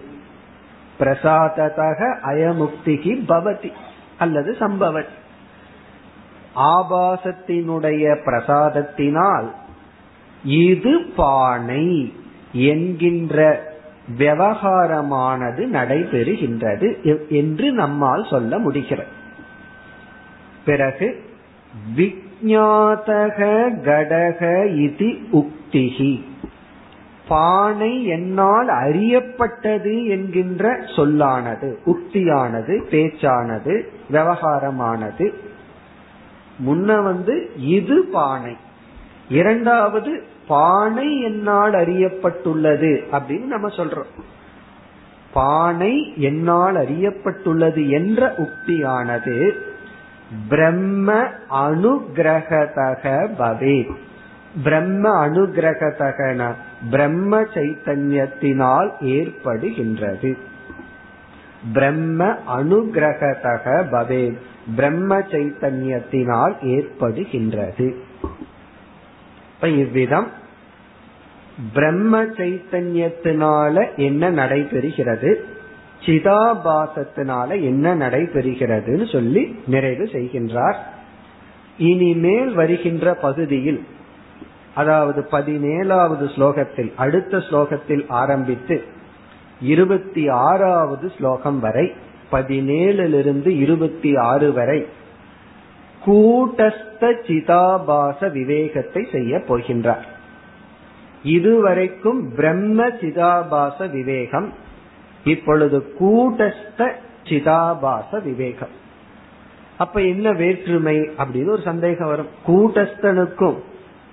பிரசாததக 0.99 2.15
அயமுக்திகி 2.23 3.13
பவதி 3.27 3.71
அல்லது 4.17 4.55
சம்பவத் 4.59 5.19
ஆபாசத்தினுடைய 6.55 8.17
பிரசாதத்தினால் 8.25 9.47
இது 10.43 11.11
பானை 11.15 12.13
என்கின்ற 12.51 13.69
விவகாரமானது 14.17 15.65
நடைபெறுகின்றது 15.65 17.01
என்று 17.29 17.71
நம்மால் 17.71 18.27
சொல்ல 18.29 18.57
முடிகிறது. 18.57 19.09
பிறகு 20.65 21.23
விஜாதக 21.95 23.39
கடக 23.83 24.65
இது 24.75 25.17
உக்திகி 25.33 26.23
பானை 27.27 28.05
என்னால் 28.05 28.67
அறியப்பட்டது 28.67 30.07
என்கின்ற 30.07 30.81
சொல்லானது 30.95 31.79
உக்தியானது 31.85 32.81
பேச்சானது 32.91 33.81
விவகாரமானது. 34.11 35.33
முன்ன 36.65 37.03
வந்து 37.03 37.51
இது 37.57 38.03
பானை. 38.03 38.57
இரண்டாவது 39.29 40.23
பானை 40.47 41.21
என்னால் 41.21 41.73
அறியப்பட்டுள்ளது 41.73 43.03
அப்படின்னு 43.11 43.43
நம்ம 43.43 43.67
சொல்றோம். 43.67 44.21
பானை 45.33 46.13
என்னால் 46.17 46.75
அறியப்பட்டுள்ளது 46.75 47.89
என்ற 47.89 48.33
உக்தியானது 48.37 49.51
பிரம்ம 50.49 51.13
அனுகிரகதக 51.49 53.27
பவே. 53.39 53.91
பிரம்ம 54.63 55.27
அனுகிரகதகன 55.27 56.53
பிரம்ம 56.89 57.41
சைத்தன்யத்தினால் 57.41 58.89
ஏற்படுகின்றது. 59.01 60.37
பிரம்ம 61.73 62.25
அனுகிரகதக 62.57 63.83
பவே 63.91 64.37
பிரம்ம 64.75 65.19
சைத்தன்யத்தினால் 65.19 66.53
ஏற்படுகின்றது. 66.61 67.95
இவ்விதம் 69.69 70.27
பிரம்ம 71.73 72.23
சைத்தன்யத்தினால 72.23 73.95
என்ன 73.95 74.31
நடைபெறுகிறது? 74.31 75.35
சிதாபாசத்தினால 76.05 77.49
என்ன 77.61 77.95
நடைபெறுகிறதுன்னு 77.95 79.11
சொல்லி 79.11 79.55
நிறைவு 79.67 80.03
செய்கின்றார். 80.03 80.75
இனிமேல் 81.77 82.53
வருகின்ற 82.53 83.13
பகுதியில் 83.13 83.85
அதாவது 84.75 85.27
பதினேழாவது 85.31 86.25
ஸ்லோகத்தில் 86.35 86.91
அடுத்த 86.95 87.37
ஸ்லோகத்தில் 87.37 88.05
ஆரம்பித்து 88.07 88.83
இருபத்தி 89.61 90.27
ஆறாவது 90.27 91.11
ஸ்லோகம் 91.17 91.59
வரை 91.59 91.91
பதினேழிலிருந்து 92.31 93.47
இருபத்தி 93.47 94.15
ஆறு 94.15 94.53
வரை 94.53 94.85
கூட்டஸ்த 96.05 96.90
சிதாபாச 97.05 98.31
விவேகத்தை 98.31 99.07
செய்ய 99.11 99.37
போகின்றார். 99.37 100.05
இதுவரைக்கும் 101.23 102.33
பிரம்ம 102.35 102.87
சிதாபாச 102.87 103.89
விவேகம் 103.91 104.53
இப்பொழுது 105.23 105.95
கூட்டஸ்த 105.99 106.91
சிதாபாச 107.23 108.23
விவேகம். 108.23 108.79
அப்ப 109.77 110.01
என்ன 110.01 110.31
வேற்றுமை 110.31 110.97
அப்படின்னு 110.97 111.49
ஒரு 111.49 111.61
சந்தேகம் 111.61 112.07
வரும். 112.07 112.27
கூட்டஸ்தனுக்கும் 112.47 113.55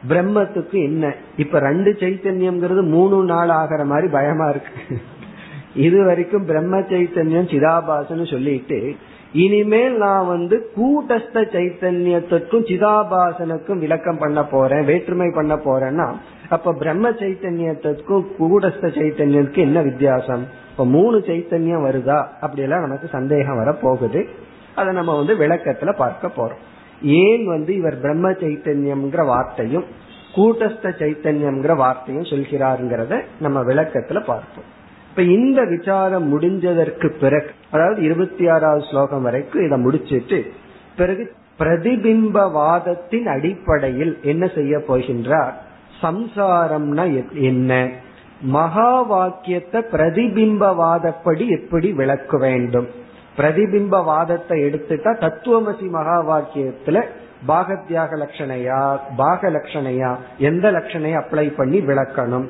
பிரம்மத்துக்கு 0.09 0.83
என்ன? 0.83 1.15
இப்ப 1.37 1.59
ரெண்டு 1.59 1.97
சைத்தன்யம்ங்கிறது 1.99 2.83
மூணு 2.83 3.25
நாள் 3.25 3.49
ஆகிற 3.49 3.85
மாதிரி 3.85 4.13
பயமா 4.13 4.49
இருக்கு. 4.49 4.99
இது 5.75 6.05
வரைக்கும் 6.05 6.45
பிரம்ம 6.45 6.79
சைத்தன்யம் 6.79 7.51
சிதாபாசன்னு 7.53 8.31
சொல்லிட்டு 8.31 8.97
இனிமேல் 9.33 9.97
நான் 9.97 10.27
வந்து 10.27 10.71
கூட்டஸ்த 10.77 11.41
சைத்தன்யத்திற்கும் 11.55 12.67
சிதாபாசனுக்கும் 12.71 13.79
விளக்கம் 13.79 14.19
பண்ண 14.19 14.45
போறேன் 14.45 14.85
வேற்றுமை 14.85 15.31
பண்ண 15.35 15.55
போறேன்னா 15.57 16.13
அப்ப 16.49 16.73
பிரம்ம 16.73 17.11
சைத்தன்யத்திற்கும் 17.11 18.25
கூடஸ்த 18.39 18.91
சைத்தன்யத்துக்கு 18.99 19.57
என்ன 19.57 19.83
வித்தியாசம்? 19.83 20.45
இப்ப 20.71 20.85
மூணு 20.85 21.19
சைத்தன்யம் 21.19 21.87
வருதா? 21.87 22.27
அப்படி 22.41 22.63
எல்லாம் 22.63 22.81
நமக்கு 22.81 23.09
சந்தேகம் 23.09 23.57
வர 23.57 23.73
போகுது 23.73 24.29
அதை 24.75 24.95
நம்ம 24.95 25.17
வந்து 25.17 25.37
விளக்கத்துல 25.37 25.97
பார்க்க 25.97 26.27
போறோம். 26.27 26.63
ஏன் 27.03 27.47
வந்து 27.47 27.77
இவர் 27.77 28.01
பிரம்ம 28.01 28.31
சைத்தன்யம்ங்கிற 28.31 29.27
வார்த்தையும் 29.27 29.85
கூட்டஸ்த 30.35 30.93
சைத்தன்யம்ங்கிற 30.99 31.77
வார்த்தையும் 31.77 32.25
சொல்கிறாருங்கிறத 32.25 33.23
நம்ம 33.41 33.63
விளக்கத்துல 33.63 34.25
பார்ப்போம். 34.25 34.77
இப்ப 35.19 35.31
இந்த 35.31 35.65
விசாரம் 35.65 36.27
முடிஞ்சதற்கு 36.33 37.09
பிறகு 37.21 37.51
அதாவது 37.71 38.03
இருபத்தி 38.03 38.49
ஆறாவது 38.49 38.85
ஸ்லோகம் 38.91 39.23
வரைக்கும் 39.23 39.65
இதை 39.65 39.79
முடிச்சிட்டு 39.79 40.53
பிறகு 40.97 41.33
பிரதிபிம்பவாதத்தின் 41.59 43.25
அடிப்படையில் 43.25 44.19
என்ன 44.23 44.47
செய்ய 44.47 44.79
போகின்றார்? 44.79 45.53
சம்சாரம்னா 46.03 47.25
என்ன? 47.33 47.91
மகா 48.41 49.03
வாக்கியத்தை 49.03 49.85
பிரதிபிம்பவாதப்படி 49.93 51.49
எப்படி 51.49 51.93
விளக்க 51.93 52.39
வேண்டும்? 52.39 52.89
பிரதிபிம்பவாதத்தை 53.37 54.61
எடுத்துட்டா 54.69 55.15
தத்துவமசி 55.25 55.91
மகா 55.91 56.19
வாக்கியத்துல 56.31 57.05
பாகத்யாக 57.49 58.11
லட்சணையா 58.25 58.99
பாக 59.17 59.51
லட்சணையா 59.51 60.17
எந்த 60.39 60.71
லட்சணையை 60.71 61.19
அப்ளை 61.25 61.55
பண்ணி 61.57 61.81
விளக்கணும்? 61.81 62.49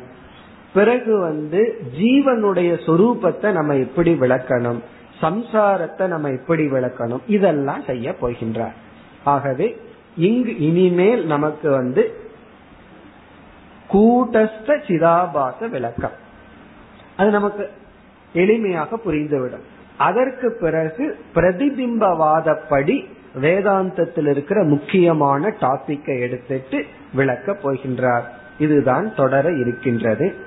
பிறகு 0.73 1.19
வந்து 1.19 1.81
ஜீவனுடைய 1.99 2.71
சொரூபத்தை 2.87 3.53
நம்ம 3.53 3.75
எப்படி 3.75 4.13
விளக்கணும்? 4.13 4.81
சம்சாரத்தை 5.21 6.07
நம்ம 6.07 6.31
எப்படி 6.31 6.71
விளக்கணும்? 6.71 7.21
இதெல்லாம் 7.27 7.83
செய்ய 7.87 8.15
போகின்றார். 8.21 8.73
ஆகவே 9.25 9.77
இங்கு 10.17 10.59
இனிமேல் 10.59 11.27
நமக்கு 11.27 11.71
வந்து 11.71 12.15
கூட்டஸ்த 13.93 14.79
சிதாபாச 14.87 15.71
விளக்கம். 15.71 16.17
அது 17.17 17.31
நமக்கு 17.31 17.71
எளிமையாக 18.35 18.97
புரிந்துவிடும். 19.07 19.67
அதற்கு 19.97 20.57
பிறகு 20.61 21.19
பிரதிபிம்பவாதப்படி 21.35 23.05
வேதாந்தத்தில் 23.41 24.29
இருக்கிற 24.29 24.63
முக்கியமான 24.63 25.55
டாபிக்கை 25.61 26.21
எடுத்துட்டு 26.21 26.85
விளக்க 27.15 27.53
போகின்றார். 27.53 28.23
இதுதான் 28.59 29.15
தொடர 29.15 29.53
இருக்கின்றது. 29.53 30.47